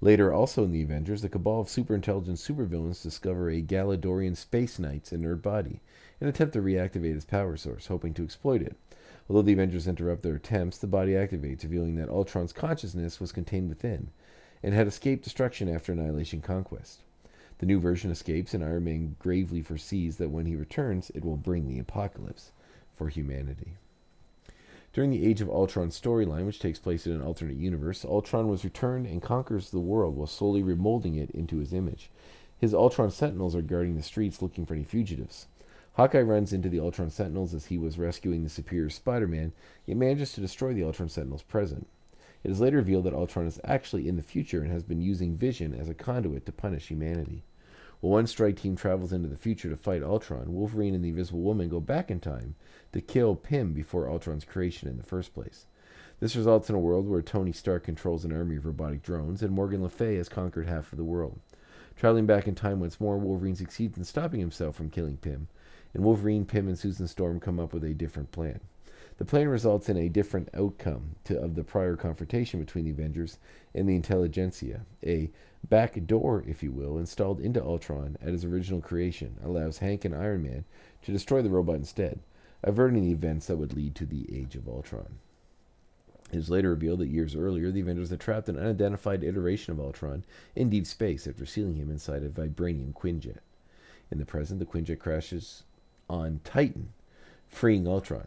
Later, 0.00 0.32
also 0.32 0.62
in 0.62 0.70
the 0.70 0.82
Avengers, 0.82 1.22
the 1.22 1.28
cabal 1.28 1.62
of 1.62 1.66
superintelligent 1.66 2.38
supervillains 2.38 3.02
discover 3.02 3.50
a 3.50 3.60
Galadorian 3.60 4.36
space 4.36 4.78
knight's 4.78 5.12
inert 5.12 5.42
body 5.42 5.80
and 6.20 6.28
attempt 6.28 6.52
to 6.54 6.62
reactivate 6.62 7.16
its 7.16 7.24
power 7.24 7.56
source, 7.56 7.88
hoping 7.88 8.14
to 8.14 8.22
exploit 8.22 8.62
it. 8.62 8.76
Although 9.28 9.42
the 9.42 9.52
Avengers 9.52 9.88
interrupt 9.88 10.22
their 10.22 10.36
attempts, 10.36 10.78
the 10.78 10.86
body 10.86 11.12
activates, 11.12 11.64
revealing 11.64 11.96
that 11.96 12.08
Ultron's 12.08 12.52
consciousness 12.52 13.18
was 13.18 13.32
contained 13.32 13.68
within 13.68 14.10
and 14.62 14.74
had 14.74 14.86
escaped 14.86 15.24
destruction 15.24 15.68
after 15.68 15.92
Annihilation 15.92 16.40
Conquest. 16.40 17.00
The 17.58 17.66
new 17.66 17.78
version 17.78 18.10
escapes, 18.10 18.54
and 18.54 18.64
Iron 18.64 18.84
Man 18.84 19.16
gravely 19.18 19.62
foresees 19.62 20.16
that 20.16 20.30
when 20.30 20.46
he 20.46 20.56
returns, 20.56 21.10
it 21.14 21.24
will 21.24 21.36
bring 21.36 21.68
the 21.68 21.78
apocalypse 21.78 22.52
for 22.94 23.08
humanity. 23.08 23.76
During 24.92 25.10
the 25.10 25.24
Age 25.26 25.40
of 25.40 25.48
Ultron 25.48 25.88
storyline, 25.88 26.44
which 26.44 26.60
takes 26.60 26.78
place 26.78 27.06
in 27.06 27.12
an 27.12 27.22
alternate 27.22 27.56
universe, 27.56 28.04
Ultron 28.04 28.48
was 28.48 28.64
returned 28.64 29.06
and 29.06 29.22
conquers 29.22 29.70
the 29.70 29.80
world 29.80 30.16
while 30.16 30.26
slowly 30.26 30.62
remolding 30.62 31.16
it 31.16 31.30
into 31.30 31.58
his 31.58 31.72
image. 31.72 32.10
His 32.58 32.74
Ultron 32.74 33.10
Sentinels 33.10 33.56
are 33.56 33.62
guarding 33.62 33.96
the 33.96 34.02
streets 34.02 34.42
looking 34.42 34.66
for 34.66 34.74
any 34.74 34.84
fugitives. 34.84 35.46
Hawkeye 35.94 36.20
runs 36.20 36.52
into 36.52 36.68
the 36.68 36.80
Ultron 36.80 37.10
Sentinels 37.10 37.54
as 37.54 37.66
he 37.66 37.78
was 37.78 37.98
rescuing 37.98 38.44
the 38.44 38.50
superior 38.50 38.90
Spider 38.90 39.26
Man, 39.26 39.52
yet 39.86 39.96
manages 39.96 40.32
to 40.32 40.40
destroy 40.40 40.74
the 40.74 40.84
Ultron 40.84 41.08
Sentinels 41.08 41.42
present. 41.42 41.86
It 42.44 42.50
is 42.50 42.60
later 42.60 42.78
revealed 42.78 43.04
that 43.04 43.14
Ultron 43.14 43.46
is 43.46 43.60
actually 43.64 44.08
in 44.08 44.16
the 44.16 44.22
future 44.22 44.62
and 44.62 44.72
has 44.72 44.82
been 44.82 45.00
using 45.00 45.36
Vision 45.36 45.74
as 45.74 45.88
a 45.88 45.94
conduit 45.94 46.44
to 46.46 46.52
punish 46.52 46.88
humanity. 46.88 47.44
While 48.00 48.14
one 48.14 48.26
strike 48.26 48.56
team 48.56 48.74
travels 48.74 49.12
into 49.12 49.28
the 49.28 49.36
future 49.36 49.70
to 49.70 49.76
fight 49.76 50.02
Ultron, 50.02 50.52
Wolverine 50.52 50.94
and 50.94 51.04
the 51.04 51.10
Invisible 51.10 51.40
Woman 51.40 51.68
go 51.68 51.78
back 51.78 52.10
in 52.10 52.18
time 52.18 52.56
to 52.92 53.00
kill 53.00 53.36
Pym 53.36 53.72
before 53.72 54.08
Ultron's 54.08 54.44
creation 54.44 54.88
in 54.88 54.96
the 54.96 55.04
first 55.04 55.32
place. 55.32 55.66
This 56.18 56.34
results 56.34 56.68
in 56.68 56.74
a 56.74 56.80
world 56.80 57.08
where 57.08 57.22
Tony 57.22 57.52
Stark 57.52 57.84
controls 57.84 58.24
an 58.24 58.32
army 58.32 58.56
of 58.56 58.66
robotic 58.66 59.02
drones, 59.02 59.40
and 59.40 59.52
Morgan 59.52 59.82
Le 59.82 59.88
Fay 59.88 60.16
has 60.16 60.28
conquered 60.28 60.66
half 60.66 60.92
of 60.92 60.98
the 60.98 61.04
world. 61.04 61.38
Traveling 61.94 62.26
back 62.26 62.48
in 62.48 62.56
time 62.56 62.80
once 62.80 63.00
more, 63.00 63.18
Wolverine 63.18 63.54
succeeds 63.54 63.96
in 63.96 64.04
stopping 64.04 64.40
himself 64.40 64.74
from 64.74 64.90
killing 64.90 65.16
Pym, 65.16 65.46
and 65.94 66.02
Wolverine, 66.02 66.44
Pym, 66.44 66.66
and 66.66 66.78
Susan 66.78 67.06
Storm 67.06 67.38
come 67.38 67.60
up 67.60 67.72
with 67.72 67.84
a 67.84 67.94
different 67.94 68.32
plan. 68.32 68.60
The 69.18 69.24
plan 69.24 69.48
results 69.48 69.88
in 69.88 69.96
a 69.96 70.08
different 70.08 70.48
outcome 70.54 71.16
to, 71.24 71.38
of 71.38 71.54
the 71.54 71.64
prior 71.64 71.96
confrontation 71.96 72.60
between 72.60 72.84
the 72.84 72.90
Avengers 72.90 73.38
and 73.74 73.88
the 73.88 73.94
Intelligentsia. 73.94 74.86
A 75.04 75.30
back 75.68 76.06
door, 76.06 76.42
if 76.46 76.62
you 76.62 76.72
will, 76.72 76.98
installed 76.98 77.40
into 77.40 77.62
Ultron 77.62 78.16
at 78.20 78.32
his 78.32 78.44
original 78.44 78.80
creation 78.80 79.36
allows 79.44 79.78
Hank 79.78 80.04
and 80.04 80.14
Iron 80.14 80.42
Man 80.42 80.64
to 81.02 81.12
destroy 81.12 81.42
the 81.42 81.50
robot 81.50 81.76
instead, 81.76 82.20
averting 82.62 83.02
the 83.02 83.12
events 83.12 83.46
that 83.46 83.56
would 83.56 83.74
lead 83.74 83.94
to 83.96 84.06
the 84.06 84.26
Age 84.34 84.56
of 84.56 84.66
Ultron. 84.66 85.18
It 86.32 86.38
is 86.38 86.48
later 86.48 86.70
revealed 86.70 87.00
that 87.00 87.08
years 87.08 87.36
earlier, 87.36 87.70
the 87.70 87.82
Avengers 87.82 88.08
had 88.08 88.20
trapped 88.20 88.48
an 88.48 88.58
unidentified 88.58 89.22
iteration 89.22 89.72
of 89.72 89.80
Ultron 89.80 90.24
in 90.56 90.70
deep 90.70 90.86
space 90.86 91.26
after 91.26 91.44
sealing 91.44 91.76
him 91.76 91.90
inside 91.90 92.22
a 92.22 92.30
vibranium 92.30 92.94
Quinjet. 92.94 93.40
In 94.10 94.18
the 94.18 94.24
present, 94.24 94.58
the 94.58 94.64
Quinjet 94.64 94.98
crashes 94.98 95.64
on 96.08 96.40
Titan, 96.44 96.94
freeing 97.48 97.86
Ultron. 97.86 98.26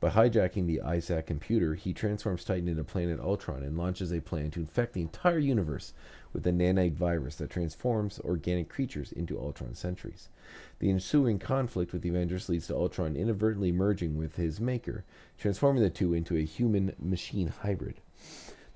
By 0.00 0.08
hijacking 0.08 0.66
the 0.66 0.80
ISAC 0.82 1.26
computer, 1.26 1.74
he 1.74 1.92
transforms 1.92 2.42
Titan 2.42 2.68
into 2.68 2.84
Planet 2.84 3.20
Ultron 3.20 3.62
and 3.62 3.76
launches 3.76 4.10
a 4.10 4.22
plan 4.22 4.50
to 4.52 4.60
infect 4.60 4.94
the 4.94 5.02
entire 5.02 5.38
universe 5.38 5.92
with 6.32 6.46
a 6.46 6.52
nanite 6.52 6.94
virus 6.94 7.36
that 7.36 7.50
transforms 7.50 8.18
organic 8.20 8.70
creatures 8.70 9.12
into 9.12 9.38
Ultron 9.38 9.74
sentries. 9.74 10.30
The 10.78 10.88
ensuing 10.88 11.38
conflict 11.38 11.92
with 11.92 12.00
the 12.00 12.08
Avengers 12.08 12.48
leads 12.48 12.68
to 12.68 12.76
Ultron 12.76 13.14
inadvertently 13.14 13.72
merging 13.72 14.16
with 14.16 14.36
his 14.36 14.58
maker, 14.58 15.04
transforming 15.36 15.82
the 15.82 15.90
two 15.90 16.14
into 16.14 16.34
a 16.34 16.44
human 16.44 16.94
machine 16.98 17.48
hybrid. 17.48 18.00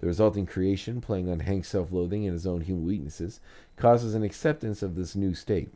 The 0.01 0.07
resulting 0.07 0.45
creation, 0.45 1.01
playing 1.01 1.31
on 1.31 1.41
Hank's 1.41 1.69
self 1.69 1.91
loathing 1.91 2.27
and 2.27 2.35
his 2.35 2.47
own 2.47 2.61
human 2.61 2.85
weaknesses, 2.85 3.41
causes 3.77 4.15
an 4.15 4.25
acceptance 4.25 4.83
of 4.83 4.95
this 4.95 5.17
new 5.17 5.33
state. 5.33 5.73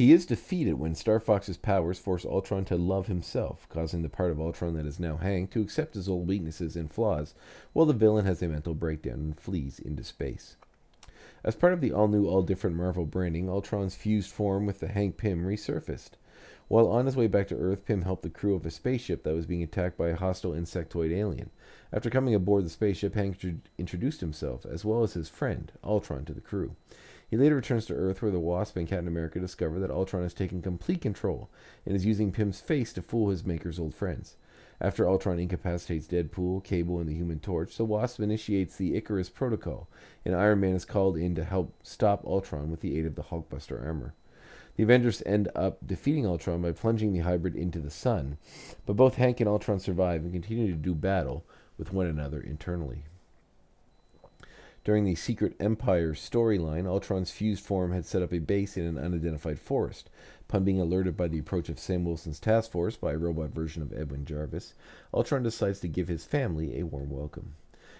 He 0.00 0.14
is 0.14 0.24
defeated 0.24 0.78
when 0.78 0.94
Star 0.94 1.20
Fox's 1.20 1.58
powers 1.58 1.98
force 1.98 2.24
Ultron 2.24 2.64
to 2.64 2.76
love 2.76 3.08
himself, 3.08 3.68
causing 3.68 4.00
the 4.00 4.08
part 4.08 4.30
of 4.30 4.40
Ultron 4.40 4.72
that 4.76 4.86
is 4.86 4.98
now 4.98 5.18
Hank 5.18 5.50
to 5.50 5.60
accept 5.60 5.92
his 5.92 6.08
old 6.08 6.26
weaknesses 6.26 6.74
and 6.74 6.90
flaws, 6.90 7.34
while 7.74 7.84
the 7.84 7.92
villain 7.92 8.24
has 8.24 8.40
a 8.40 8.48
mental 8.48 8.72
breakdown 8.72 9.16
and 9.16 9.38
flees 9.38 9.78
into 9.78 10.02
space. 10.02 10.56
As 11.44 11.54
part 11.54 11.74
of 11.74 11.82
the 11.82 11.92
all 11.92 12.08
new, 12.08 12.26
all 12.26 12.40
different 12.40 12.76
Marvel 12.76 13.04
branding, 13.04 13.50
Ultron's 13.50 13.94
fused 13.94 14.30
form 14.30 14.64
with 14.64 14.80
the 14.80 14.88
Hank 14.88 15.18
Pym 15.18 15.44
resurfaced. 15.44 16.12
While 16.68 16.88
on 16.88 17.04
his 17.04 17.14
way 17.14 17.26
back 17.26 17.48
to 17.48 17.58
Earth, 17.58 17.84
Pym 17.84 18.00
helped 18.00 18.22
the 18.22 18.30
crew 18.30 18.54
of 18.54 18.64
a 18.64 18.70
spaceship 18.70 19.22
that 19.24 19.34
was 19.34 19.44
being 19.44 19.62
attacked 19.62 19.98
by 19.98 20.08
a 20.08 20.16
hostile 20.16 20.52
insectoid 20.52 21.12
alien. 21.12 21.50
After 21.92 22.08
coming 22.08 22.34
aboard 22.34 22.64
the 22.64 22.70
spaceship, 22.70 23.14
Hank 23.14 23.36
introduced 23.76 24.22
himself, 24.22 24.64
as 24.64 24.82
well 24.82 25.02
as 25.02 25.12
his 25.12 25.28
friend, 25.28 25.70
Ultron, 25.84 26.24
to 26.24 26.32
the 26.32 26.40
crew. 26.40 26.74
He 27.30 27.36
later 27.36 27.54
returns 27.54 27.86
to 27.86 27.94
Earth, 27.94 28.22
where 28.22 28.32
the 28.32 28.40
Wasp 28.40 28.76
and 28.76 28.88
Captain 28.88 29.06
America 29.06 29.38
discover 29.38 29.78
that 29.78 29.90
Ultron 29.90 30.24
has 30.24 30.34
taken 30.34 30.60
complete 30.60 31.00
control 31.00 31.48
and 31.86 31.94
is 31.94 32.04
using 32.04 32.32
Pym's 32.32 32.60
face 32.60 32.92
to 32.94 33.02
fool 33.02 33.30
his 33.30 33.46
maker's 33.46 33.78
old 33.78 33.94
friends. 33.94 34.36
After 34.80 35.08
Ultron 35.08 35.38
incapacitates 35.38 36.08
Deadpool, 36.08 36.64
Cable, 36.64 36.98
and 36.98 37.08
the 37.08 37.14
Human 37.14 37.38
Torch, 37.38 37.76
the 37.76 37.84
Wasp 37.84 38.18
initiates 38.18 38.76
the 38.76 38.96
Icarus 38.96 39.28
Protocol, 39.28 39.88
and 40.24 40.34
Iron 40.34 40.58
Man 40.58 40.74
is 40.74 40.84
called 40.84 41.16
in 41.16 41.36
to 41.36 41.44
help 41.44 41.72
stop 41.84 42.24
Ultron 42.24 42.68
with 42.68 42.80
the 42.80 42.98
aid 42.98 43.06
of 43.06 43.14
the 43.14 43.22
Hulkbuster 43.22 43.80
armor. 43.80 44.14
The 44.74 44.82
Avengers 44.82 45.22
end 45.24 45.48
up 45.54 45.86
defeating 45.86 46.26
Ultron 46.26 46.62
by 46.62 46.72
plunging 46.72 47.12
the 47.12 47.20
hybrid 47.20 47.54
into 47.54 47.78
the 47.78 47.90
sun, 47.90 48.38
but 48.86 48.96
both 48.96 49.14
Hank 49.14 49.38
and 49.38 49.48
Ultron 49.48 49.78
survive 49.78 50.22
and 50.22 50.32
continue 50.32 50.68
to 50.68 50.76
do 50.76 50.96
battle 50.96 51.44
with 51.78 51.92
one 51.92 52.06
another 52.06 52.40
internally. 52.40 53.04
During 54.82 55.04
the 55.04 55.14
Secret 55.14 55.56
Empire 55.60 56.14
storyline, 56.14 56.86
Ultron's 56.86 57.30
fused 57.30 57.62
form 57.62 57.92
had 57.92 58.06
set 58.06 58.22
up 58.22 58.32
a 58.32 58.38
base 58.38 58.78
in 58.78 58.86
an 58.86 58.96
unidentified 58.96 59.58
forest. 59.58 60.08
Upon 60.48 60.64
being 60.64 60.80
alerted 60.80 61.18
by 61.18 61.28
the 61.28 61.38
approach 61.38 61.68
of 61.68 61.78
Sam 61.78 62.02
Wilson's 62.02 62.40
task 62.40 62.70
force 62.70 62.96
by 62.96 63.12
a 63.12 63.18
robot 63.18 63.50
version 63.50 63.82
of 63.82 63.92
Edwin 63.92 64.24
Jarvis, 64.24 64.72
Ultron 65.12 65.42
decides 65.42 65.80
to 65.80 65.88
give 65.88 66.08
his 66.08 66.24
family 66.24 66.78
a 66.78 66.86
warm 66.86 67.10
welcome. 67.10 67.56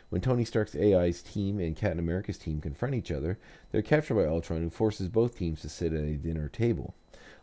When 0.09 0.23
Tony 0.23 0.47
Stark's 0.47 0.75
AI's 0.75 1.21
team 1.21 1.61
and 1.61 1.77
Captain 1.77 1.99
America's 1.99 2.38
team 2.38 2.62
confront 2.62 2.95
each 2.95 3.12
other, 3.12 3.38
they're 3.71 3.83
captured 3.83 4.14
by 4.14 4.25
Ultron, 4.25 4.62
who 4.62 4.71
forces 4.71 5.09
both 5.09 5.37
teams 5.37 5.61
to 5.61 5.69
sit 5.69 5.93
at 5.93 6.03
a 6.03 6.16
dinner 6.16 6.49
table. 6.49 6.95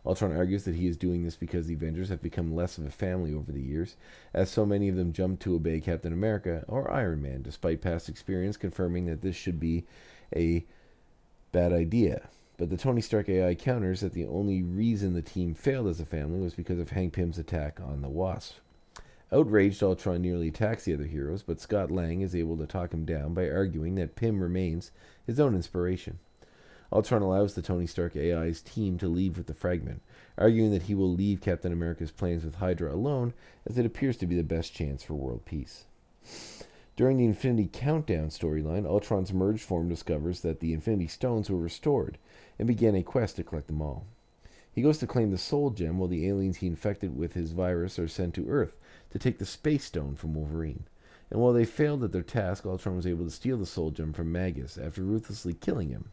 Ultron 0.06 0.36
argues 0.36 0.64
that 0.64 0.76
he 0.76 0.86
is 0.86 0.96
doing 0.96 1.22
this 1.22 1.36
because 1.36 1.66
the 1.66 1.74
Avengers 1.74 2.08
have 2.08 2.22
become 2.22 2.54
less 2.54 2.78
of 2.78 2.86
a 2.86 2.90
family 2.90 3.34
over 3.34 3.52
the 3.52 3.62
years, 3.62 3.96
as 4.32 4.50
so 4.50 4.64
many 4.64 4.88
of 4.88 4.96
them 4.96 5.12
jump 5.12 5.40
to 5.40 5.54
obey 5.54 5.80
Captain 5.80 6.12
America 6.12 6.64
or 6.68 6.90
Iron 6.90 7.22
Man, 7.22 7.42
despite 7.42 7.80
past 7.80 8.08
experience 8.08 8.56
confirming 8.56 9.06
that 9.06 9.22
this 9.22 9.36
should 9.36 9.60
be 9.60 9.84
a 10.34 10.64
bad 11.52 11.72
idea. 11.72 12.28
But 12.56 12.70
the 12.70 12.76
Tony 12.76 13.00
Stark 13.00 13.28
AI 13.28 13.54
counters 13.54 14.00
that 14.00 14.12
the 14.12 14.26
only 14.26 14.62
reason 14.62 15.14
the 15.14 15.22
team 15.22 15.54
failed 15.54 15.86
as 15.86 16.00
a 16.00 16.04
family 16.04 16.40
was 16.40 16.54
because 16.54 16.78
of 16.78 16.90
Hank 16.90 17.12
Pym's 17.12 17.38
attack 17.38 17.80
on 17.80 18.02
the 18.02 18.08
Wasp. 18.08 18.56
Outraged, 19.30 19.82
Ultron 19.82 20.22
nearly 20.22 20.48
attacks 20.48 20.84
the 20.84 20.94
other 20.94 21.04
heroes, 21.04 21.42
but 21.42 21.60
Scott 21.60 21.90
Lang 21.90 22.22
is 22.22 22.34
able 22.34 22.56
to 22.56 22.66
talk 22.66 22.94
him 22.94 23.04
down 23.04 23.34
by 23.34 23.48
arguing 23.48 23.94
that 23.96 24.16
Pym 24.16 24.42
remains 24.42 24.90
his 25.26 25.38
own 25.38 25.54
inspiration. 25.54 26.18
Ultron 26.90 27.20
allows 27.20 27.54
the 27.54 27.62
Tony 27.62 27.86
Stark 27.86 28.16
AI's 28.16 28.62
team 28.62 28.96
to 28.98 29.08
leave 29.08 29.36
with 29.36 29.46
the 29.46 29.54
fragment, 29.54 30.00
arguing 30.38 30.70
that 30.70 30.84
he 30.84 30.94
will 30.94 31.12
leave 31.12 31.40
Captain 31.40 31.72
America's 31.72 32.10
plans 32.10 32.44
with 32.44 32.56
Hydra 32.56 32.94
alone, 32.94 33.34
as 33.68 33.76
it 33.76 33.84
appears 33.84 34.16
to 34.18 34.26
be 34.26 34.36
the 34.36 34.42
best 34.42 34.72
chance 34.72 35.02
for 35.02 35.14
world 35.14 35.44
peace. 35.44 35.84
During 36.96 37.18
the 37.18 37.26
Infinity 37.26 37.68
Countdown 37.72 38.28
storyline, 38.28 38.86
Ultron's 38.86 39.32
merged 39.32 39.62
form 39.62 39.88
discovers 39.88 40.40
that 40.40 40.60
the 40.60 40.72
Infinity 40.72 41.06
Stones 41.06 41.50
were 41.50 41.58
restored 41.58 42.18
and 42.58 42.66
began 42.66 42.94
a 42.94 43.02
quest 43.02 43.36
to 43.36 43.44
collect 43.44 43.66
them 43.66 43.82
all. 43.82 44.06
He 44.72 44.82
goes 44.82 44.98
to 44.98 45.06
claim 45.06 45.30
the 45.30 45.38
Soul 45.38 45.70
Gem 45.70 45.98
while 45.98 46.08
the 46.08 46.26
aliens 46.26 46.56
he 46.56 46.66
infected 46.66 47.16
with 47.16 47.34
his 47.34 47.52
virus 47.52 47.98
are 47.98 48.08
sent 48.08 48.34
to 48.34 48.48
Earth 48.48 48.76
to 49.10 49.18
take 49.18 49.38
the 49.38 49.46
Space 49.46 49.84
Stone 49.84 50.16
from 50.16 50.34
Wolverine. 50.34 50.84
And 51.30 51.40
while 51.40 51.52
they 51.52 51.64
failed 51.64 52.02
at 52.02 52.12
their 52.12 52.22
task, 52.22 52.64
Ultron 52.64 52.96
was 52.96 53.06
able 53.06 53.26
to 53.26 53.30
steal 53.30 53.58
the 53.58 53.66
Soul 53.66 53.90
Gem 53.90 54.12
from 54.12 54.32
Magus 54.32 54.78
after 54.78 55.02
ruthlessly 55.02 55.52
killing 55.52 55.90
him. 55.90 56.10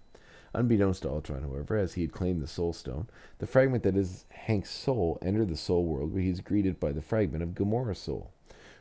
Unbeknownst 0.55 1.01
to 1.01 1.09
Ultron, 1.09 1.41
however, 1.41 1.75
as 1.75 1.95
he 1.95 2.01
had 2.01 2.13
claimed 2.13 2.41
the 2.41 2.47
Soul 2.47 2.71
Stone, 2.71 3.07
the 3.39 3.45
fragment 3.45 3.83
that 3.83 3.97
is 3.97 4.23
Hank's 4.29 4.71
soul 4.71 5.19
entered 5.21 5.49
the 5.49 5.57
Soul 5.57 5.83
World, 5.83 6.13
where 6.13 6.21
he 6.21 6.29
is 6.29 6.39
greeted 6.39 6.79
by 6.79 6.93
the 6.93 7.01
fragment 7.01 7.43
of 7.43 7.55
Gamora's 7.55 7.99
soul, 7.99 8.31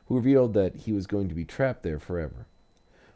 who 0.07 0.15
revealed 0.15 0.55
that 0.55 0.77
he 0.77 0.93
was 0.93 1.09
going 1.09 1.29
to 1.29 1.35
be 1.35 1.45
trapped 1.45 1.83
there 1.83 1.99
forever. 1.99 2.47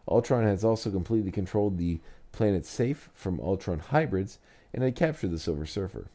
Ultron 0.08 0.42
has 0.44 0.64
also 0.64 0.90
completely 0.90 1.30
controlled 1.30 1.78
the 1.78 2.00
planet 2.32 2.66
Safe 2.66 3.08
from 3.14 3.38
Ultron 3.38 3.78
hybrids 3.78 4.40
and 4.74 4.82
had 4.82 4.96
captured 4.96 5.30
the 5.30 5.38
Silver 5.38 5.64
Surfer. 5.64 6.08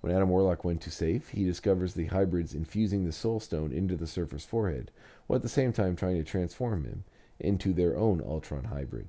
When 0.00 0.14
Adam 0.14 0.30
Warlock 0.30 0.64
went 0.64 0.80
to 0.82 0.90
Safe, 0.90 1.28
he 1.28 1.44
discovers 1.44 1.92
the 1.92 2.06
hybrids 2.06 2.54
infusing 2.54 3.04
the 3.04 3.12
Soul 3.12 3.38
Stone 3.38 3.70
into 3.70 3.96
the 3.96 4.06
Surfer's 4.06 4.46
forehead, 4.46 4.90
while 5.26 5.36
at 5.36 5.42
the 5.42 5.48
same 5.48 5.74
time 5.74 5.94
trying 5.94 6.16
to 6.16 6.24
transform 6.24 6.84
him 6.84 7.04
into 7.38 7.74
their 7.74 7.98
own 7.98 8.22
Ultron 8.22 8.64
hybrid. 8.64 9.08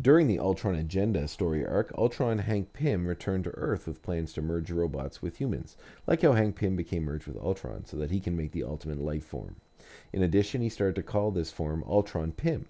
During 0.00 0.26
the 0.26 0.40
Ultron 0.40 0.74
Agenda 0.74 1.28
story 1.28 1.64
arc, 1.64 1.92
Ultron 1.96 2.38
Hank 2.38 2.72
Pym 2.72 3.06
returned 3.06 3.44
to 3.44 3.50
Earth 3.50 3.86
with 3.86 4.02
plans 4.02 4.32
to 4.32 4.42
merge 4.42 4.72
robots 4.72 5.22
with 5.22 5.36
humans, 5.36 5.76
like 6.04 6.22
how 6.22 6.32
Hank 6.32 6.56
Pym 6.56 6.74
became 6.74 7.04
merged 7.04 7.28
with 7.28 7.36
Ultron 7.36 7.84
so 7.84 7.96
that 7.98 8.10
he 8.10 8.18
can 8.18 8.36
make 8.36 8.50
the 8.50 8.64
ultimate 8.64 8.98
life 8.98 9.24
form. 9.24 9.54
In 10.12 10.20
addition, 10.20 10.62
he 10.62 10.68
started 10.68 10.96
to 10.96 11.04
call 11.04 11.30
this 11.30 11.52
form 11.52 11.84
Ultron 11.86 12.32
Pym. 12.32 12.66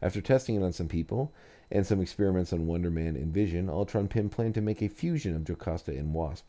After 0.00 0.20
testing 0.20 0.54
it 0.54 0.62
on 0.62 0.72
some 0.72 0.86
people 0.86 1.32
and 1.68 1.84
some 1.84 2.00
experiments 2.00 2.52
on 2.52 2.68
Wonder 2.68 2.92
Man 2.92 3.16
and 3.16 3.34
Vision, 3.34 3.68
Ultron 3.68 4.06
Pym 4.06 4.30
planned 4.30 4.54
to 4.54 4.60
make 4.60 4.80
a 4.80 4.88
fusion 4.88 5.34
of 5.34 5.44
Jocasta 5.44 5.90
and 5.90 6.14
Wasp. 6.14 6.48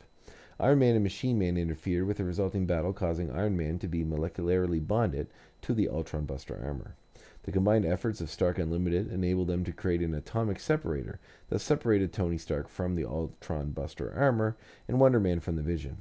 Iron 0.59 0.77
Man 0.77 0.93
and 0.93 1.03
Machine 1.03 1.39
Man 1.39 1.57
interfered 1.57 2.05
with 2.05 2.17
the 2.17 2.23
resulting 2.23 2.67
battle, 2.67 2.93
causing 2.93 3.31
Iron 3.31 3.57
Man 3.57 3.79
to 3.79 3.87
be 3.87 4.03
molecularly 4.03 4.85
bonded 4.85 5.27
to 5.63 5.73
the 5.73 5.89
Ultron 5.89 6.25
Buster 6.25 6.61
armor. 6.63 6.95
The 7.49 7.53
combined 7.53 7.87
efforts 7.87 8.21
of 8.21 8.29
Stark 8.29 8.59
Unlimited 8.59 9.11
enabled 9.11 9.47
them 9.47 9.63
to 9.63 9.71
create 9.71 10.01
an 10.01 10.13
atomic 10.13 10.59
separator 10.59 11.19
that 11.49 11.57
separated 11.57 12.13
Tony 12.13 12.37
Stark 12.37 12.69
from 12.69 12.93
the 12.93 13.05
Ultron 13.05 13.71
Buster 13.71 14.13
armor 14.15 14.55
and 14.87 14.99
Wonder 14.99 15.19
Man 15.19 15.39
from 15.39 15.55
the 15.55 15.63
Vision. 15.63 15.97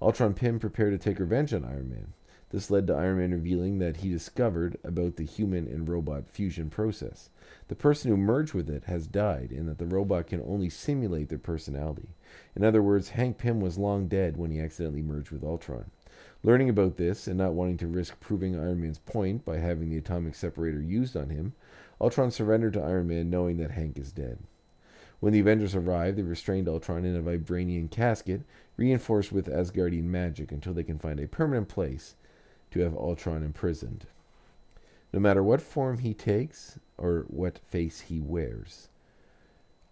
Ultron 0.00 0.34
Pym 0.34 0.60
prepared 0.60 0.92
to 0.92 0.98
take 0.98 1.18
revenge 1.18 1.52
on 1.52 1.64
Iron 1.64 1.90
Man. 1.90 2.12
This 2.50 2.70
led 2.70 2.86
to 2.86 2.94
Iron 2.94 3.18
Man 3.18 3.32
revealing 3.32 3.80
that 3.80 3.96
he 3.96 4.08
discovered 4.08 4.78
about 4.84 5.16
the 5.16 5.26
human 5.26 5.66
and 5.66 5.88
robot 5.88 6.28
fusion 6.28 6.70
process. 6.70 7.30
The 7.66 7.74
person 7.74 8.12
who 8.12 8.16
merged 8.16 8.54
with 8.54 8.70
it 8.70 8.84
has 8.84 9.08
died, 9.08 9.50
and 9.50 9.68
that 9.68 9.78
the 9.78 9.84
robot 9.84 10.28
can 10.28 10.40
only 10.46 10.70
simulate 10.70 11.28
their 11.28 11.38
personality. 11.38 12.10
In 12.54 12.62
other 12.62 12.84
words, 12.84 13.08
Hank 13.08 13.38
Pym 13.38 13.60
was 13.60 13.78
long 13.78 14.06
dead 14.06 14.36
when 14.36 14.52
he 14.52 14.60
accidentally 14.60 15.02
merged 15.02 15.32
with 15.32 15.42
Ultron. 15.42 15.90
Learning 16.44 16.68
about 16.68 16.96
this 16.96 17.26
and 17.26 17.36
not 17.36 17.52
wanting 17.52 17.76
to 17.76 17.88
risk 17.88 18.20
proving 18.20 18.54
Iron 18.54 18.80
Man's 18.80 19.00
point 19.00 19.44
by 19.44 19.58
having 19.58 19.90
the 19.90 19.98
atomic 19.98 20.36
separator 20.36 20.80
used 20.80 21.16
on 21.16 21.30
him, 21.30 21.52
Ultron 22.00 22.30
surrendered 22.30 22.74
to 22.74 22.82
Iron 22.82 23.08
Man 23.08 23.28
knowing 23.28 23.56
that 23.56 23.72
Hank 23.72 23.98
is 23.98 24.12
dead. 24.12 24.38
When 25.18 25.32
the 25.32 25.40
Avengers 25.40 25.74
arrive, 25.74 26.14
they 26.14 26.22
restrained 26.22 26.68
Ultron 26.68 27.04
in 27.04 27.16
a 27.16 27.20
vibranium 27.20 27.90
casket 27.90 28.42
reinforced 28.76 29.32
with 29.32 29.48
Asgardian 29.48 30.04
magic 30.04 30.52
until 30.52 30.72
they 30.72 30.84
can 30.84 31.00
find 31.00 31.18
a 31.18 31.26
permanent 31.26 31.66
place 31.66 32.14
to 32.70 32.80
have 32.80 32.94
Ultron 32.94 33.42
imprisoned. 33.42 34.06
No 35.12 35.18
matter 35.18 35.42
what 35.42 35.60
form 35.60 35.98
he 35.98 36.14
takes 36.14 36.78
or 36.96 37.24
what 37.26 37.58
face 37.58 38.02
he 38.02 38.20
wears, 38.20 38.90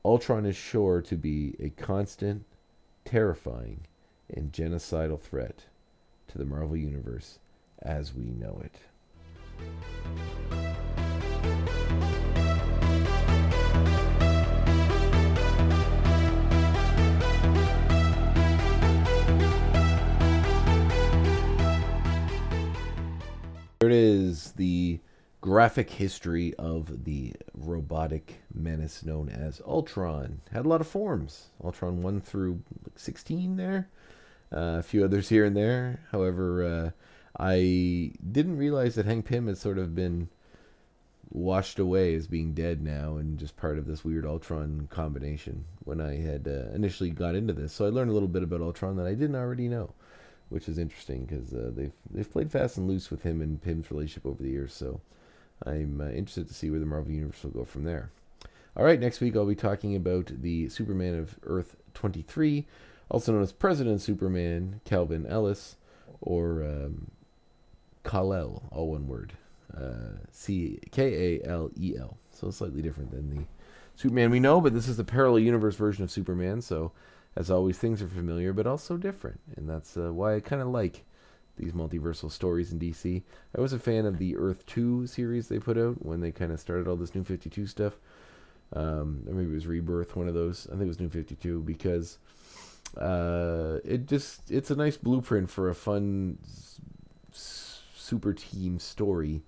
Ultron 0.04 0.46
is 0.46 0.54
sure 0.54 1.02
to 1.02 1.16
be 1.16 1.56
a 1.58 1.70
constant, 1.70 2.44
terrifying, 3.04 3.80
and 4.32 4.52
genocidal 4.52 5.20
threat 5.20 5.64
to 6.36 6.44
the 6.44 6.48
Marvel 6.48 6.76
Universe 6.76 7.38
as 7.82 8.14
we 8.14 8.24
know 8.24 8.60
it. 8.62 8.74
There 23.78 23.90
it 23.90 23.94
is, 23.94 24.52
the 24.52 25.00
graphic 25.40 25.90
history 25.90 26.54
of 26.54 27.04
the 27.04 27.34
robotic 27.54 28.42
menace 28.52 29.04
known 29.04 29.28
as 29.28 29.62
Ultron. 29.66 30.40
Had 30.50 30.66
a 30.66 30.68
lot 30.68 30.80
of 30.80 30.86
forms. 30.86 31.46
Ultron 31.62 32.02
1 32.02 32.20
through 32.20 32.62
16 32.96 33.56
there. 33.56 33.88
Uh, 34.52 34.78
a 34.78 34.82
few 34.82 35.04
others 35.04 35.28
here 35.28 35.44
and 35.44 35.56
there. 35.56 36.00
However, 36.12 36.64
uh, 36.64 36.90
I 37.38 38.12
didn't 38.32 38.58
realize 38.58 38.94
that 38.94 39.06
Hank 39.06 39.26
Pym 39.26 39.48
had 39.48 39.58
sort 39.58 39.78
of 39.78 39.94
been 39.94 40.28
washed 41.30 41.78
away 41.78 42.14
as 42.14 42.26
being 42.26 42.54
dead 42.54 42.80
now 42.80 43.16
and 43.16 43.38
just 43.38 43.56
part 43.56 43.78
of 43.78 43.86
this 43.86 44.04
weird 44.04 44.24
Ultron 44.24 44.88
combination 44.90 45.64
when 45.84 46.00
I 46.00 46.16
had 46.16 46.46
uh, 46.46 46.74
initially 46.74 47.10
got 47.10 47.34
into 47.34 47.52
this. 47.52 47.72
So 47.72 47.84
I 47.84 47.90
learned 47.90 48.10
a 48.10 48.14
little 48.14 48.28
bit 48.28 48.42
about 48.42 48.60
Ultron 48.60 48.96
that 48.96 49.06
I 49.06 49.14
didn't 49.14 49.36
already 49.36 49.68
know, 49.68 49.92
which 50.48 50.68
is 50.68 50.78
interesting 50.78 51.24
because 51.24 51.52
uh, 51.52 51.72
they've 51.74 51.92
they've 52.10 52.30
played 52.30 52.52
fast 52.52 52.76
and 52.76 52.88
loose 52.88 53.10
with 53.10 53.22
him 53.22 53.40
and 53.40 53.60
Pym's 53.60 53.90
relationship 53.90 54.26
over 54.26 54.42
the 54.42 54.50
years. 54.50 54.72
So 54.72 55.00
I'm 55.64 56.00
uh, 56.00 56.08
interested 56.08 56.48
to 56.48 56.54
see 56.54 56.70
where 56.70 56.80
the 56.80 56.86
Marvel 56.86 57.12
Universe 57.12 57.42
will 57.42 57.50
go 57.50 57.64
from 57.64 57.84
there. 57.84 58.10
All 58.76 58.84
right, 58.84 59.00
next 59.00 59.20
week 59.20 59.34
I'll 59.36 59.46
be 59.46 59.54
talking 59.54 59.96
about 59.96 60.30
the 60.42 60.68
Superman 60.68 61.18
of 61.18 61.38
Earth 61.44 61.76
23, 61.94 62.66
also 63.10 63.32
known 63.32 63.42
as 63.42 63.52
President 63.52 64.00
Superman, 64.00 64.80
Calvin 64.84 65.26
Ellis, 65.26 65.76
or 66.20 66.62
um, 66.62 67.10
Kal-El, 68.04 68.62
all 68.70 68.90
one 68.90 69.06
word. 69.06 69.34
Uh, 69.76 70.16
C 70.30 70.78
K 70.90 71.38
A 71.42 71.46
L 71.46 71.70
E 71.78 71.96
L. 71.98 72.16
So 72.30 72.50
slightly 72.50 72.80
different 72.80 73.10
than 73.10 73.30
the 73.30 73.44
Superman 73.96 74.30
we 74.30 74.40
know, 74.40 74.60
but 74.60 74.74
this 74.74 74.88
is 74.88 74.96
the 74.96 75.04
parallel 75.04 75.40
universe 75.40 75.74
version 75.74 76.04
of 76.04 76.10
Superman. 76.10 76.62
So, 76.62 76.92
as 77.34 77.50
always, 77.50 77.78
things 77.78 78.00
are 78.00 78.08
familiar, 78.08 78.52
but 78.52 78.66
also 78.66 78.96
different, 78.96 79.40
and 79.56 79.68
that's 79.68 79.96
uh, 79.96 80.12
why 80.12 80.36
I 80.36 80.40
kind 80.40 80.62
of 80.62 80.68
like 80.68 81.04
these 81.56 81.72
multiversal 81.72 82.30
stories 82.30 82.72
in 82.72 82.78
DC. 82.78 83.22
I 83.56 83.60
was 83.60 83.72
a 83.72 83.78
fan 83.78 84.06
of 84.06 84.18
the 84.18 84.36
Earth 84.36 84.64
Two 84.66 85.06
series 85.06 85.48
they 85.48 85.58
put 85.58 85.78
out 85.78 86.04
when 86.04 86.20
they 86.20 86.30
kind 86.30 86.52
of 86.52 86.60
started 86.60 86.86
all 86.86 86.96
this 86.96 87.14
New 87.14 87.24
Fifty 87.24 87.50
Two 87.50 87.66
stuff. 87.66 87.94
Um, 88.72 89.22
or 89.26 89.34
maybe 89.34 89.50
it 89.50 89.54
was 89.54 89.66
Rebirth, 89.66 90.16
one 90.16 90.28
of 90.28 90.34
those. 90.34 90.66
I 90.66 90.72
think 90.72 90.82
it 90.82 90.88
was 90.88 91.00
New 91.00 91.08
Fifty 91.08 91.34
Two 91.34 91.60
because 91.62 92.18
uh, 92.96 93.78
it 93.84 94.06
just 94.06 94.50
it's 94.50 94.70
a 94.70 94.76
nice 94.76 94.96
blueprint 94.96 95.50
for 95.50 95.68
a 95.68 95.74
fun 95.74 96.38
s- 97.32 97.80
super 97.94 98.32
team 98.32 98.78
story 98.78 99.42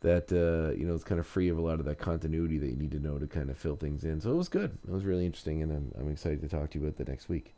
that 0.00 0.30
uh, 0.32 0.76
you 0.78 0.86
know 0.86 0.94
is 0.94 1.04
kind 1.04 1.18
of 1.18 1.26
free 1.26 1.48
of 1.48 1.58
a 1.58 1.62
lot 1.62 1.80
of 1.80 1.86
that 1.86 1.98
continuity 1.98 2.58
that 2.58 2.68
you 2.68 2.76
need 2.76 2.90
to 2.90 3.00
know 3.00 3.18
to 3.18 3.26
kind 3.26 3.50
of 3.50 3.56
fill 3.56 3.76
things 3.76 4.04
in. 4.04 4.20
So 4.20 4.30
it 4.30 4.36
was 4.36 4.48
good. 4.48 4.76
It 4.86 4.92
was 4.92 5.04
really 5.04 5.24
interesting, 5.26 5.62
and 5.62 5.72
I'm, 5.72 5.92
I'm 5.98 6.10
excited 6.12 6.40
to 6.42 6.48
talk 6.48 6.70
to 6.70 6.78
you 6.78 6.84
about 6.84 6.98
the 6.98 7.10
next 7.10 7.28
week. 7.28 7.54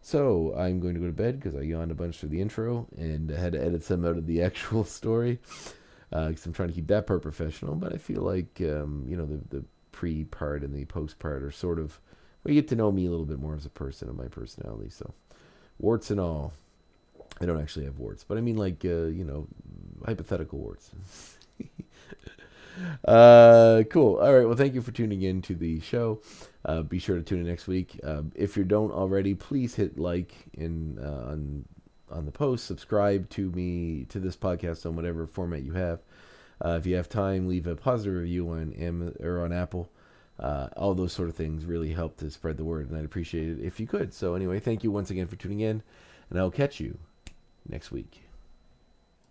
So 0.00 0.54
I'm 0.56 0.80
going 0.80 0.94
to 0.94 1.00
go 1.00 1.06
to 1.06 1.12
bed 1.12 1.38
because 1.38 1.54
I 1.54 1.62
yawned 1.62 1.92
a 1.92 1.94
bunch 1.94 2.18
for 2.18 2.26
the 2.26 2.40
intro 2.40 2.88
and 2.98 3.30
I 3.30 3.38
had 3.38 3.52
to 3.52 3.62
edit 3.62 3.84
some 3.84 4.04
out 4.04 4.18
of 4.18 4.26
the 4.26 4.42
actual 4.48 4.84
story 4.84 5.38
because 6.10 6.44
I'm 6.44 6.52
trying 6.52 6.68
to 6.70 6.74
keep 6.74 6.88
that 6.88 7.06
part 7.06 7.22
professional. 7.22 7.74
But 7.76 7.94
I 7.94 7.98
feel 7.98 8.22
like 8.22 8.60
um, 8.60 9.04
you 9.08 9.16
know 9.16 9.26
the 9.26 9.40
the 9.56 9.64
pre 9.92 10.24
part 10.24 10.62
and 10.62 10.74
the 10.74 10.84
post 10.86 11.18
part 11.18 11.42
are 11.42 11.52
sort 11.52 11.78
of 11.78 12.00
you 12.44 12.54
get 12.54 12.68
to 12.68 12.76
know 12.76 12.90
me 12.90 13.06
a 13.06 13.10
little 13.10 13.26
bit 13.26 13.38
more 13.38 13.54
as 13.54 13.66
a 13.66 13.70
person 13.70 14.08
and 14.08 14.16
my 14.16 14.26
personality. 14.26 14.90
So 14.90 15.12
warts 15.78 16.10
and 16.10 16.20
all. 16.20 16.52
I 17.40 17.46
don't 17.46 17.60
actually 17.60 17.86
have 17.86 17.98
warts, 17.98 18.24
but 18.24 18.38
I 18.38 18.40
mean 18.40 18.56
like 18.56 18.84
uh, 18.84 19.06
you 19.06 19.24
know 19.24 19.46
hypothetical 20.04 20.58
warts. 20.58 20.90
Uh, 23.04 23.82
cool. 23.90 24.16
All 24.16 24.34
right. 24.34 24.46
Well, 24.46 24.56
thank 24.56 24.74
you 24.74 24.82
for 24.82 24.92
tuning 24.92 25.22
in 25.22 25.42
to 25.42 25.54
the 25.54 25.80
show. 25.80 26.20
Uh, 26.64 26.82
be 26.82 26.98
sure 26.98 27.16
to 27.16 27.22
tune 27.22 27.40
in 27.40 27.46
next 27.46 27.66
week. 27.66 28.00
Uh, 28.02 28.22
if 28.34 28.56
you 28.56 28.64
don't 28.64 28.90
already, 28.92 29.34
please 29.34 29.74
hit 29.74 29.98
like 29.98 30.34
in 30.54 30.98
uh, 30.98 31.30
on 31.32 31.64
on 32.10 32.24
the 32.24 32.32
post. 32.32 32.66
Subscribe 32.66 33.28
to 33.30 33.50
me 33.50 34.06
to 34.08 34.18
this 34.18 34.36
podcast 34.36 34.86
on 34.86 34.96
whatever 34.96 35.26
format 35.26 35.62
you 35.62 35.72
have. 35.72 36.00
Uh, 36.64 36.76
if 36.80 36.86
you 36.86 36.96
have 36.96 37.08
time, 37.08 37.48
leave 37.48 37.66
a 37.66 37.74
positive 37.74 38.14
review 38.14 38.48
on 38.50 38.72
Am- 38.74 39.14
or 39.20 39.44
on 39.44 39.52
Apple. 39.52 39.90
Uh, 40.42 40.66
all 40.76 40.92
those 40.92 41.12
sort 41.12 41.28
of 41.28 41.36
things 41.36 41.64
really 41.64 41.92
help 41.92 42.16
to 42.16 42.28
spread 42.28 42.56
the 42.56 42.64
word, 42.64 42.90
and 42.90 42.98
I'd 42.98 43.04
appreciate 43.04 43.48
it 43.48 43.60
if 43.64 43.78
you 43.78 43.86
could. 43.86 44.12
So 44.12 44.34
anyway, 44.34 44.58
thank 44.58 44.82
you 44.82 44.90
once 44.90 45.08
again 45.08 45.28
for 45.28 45.36
tuning 45.36 45.60
in, 45.60 45.84
and 46.28 46.38
I'll 46.38 46.50
catch 46.50 46.80
you 46.80 46.98
next 47.68 47.92
week. 47.92 48.22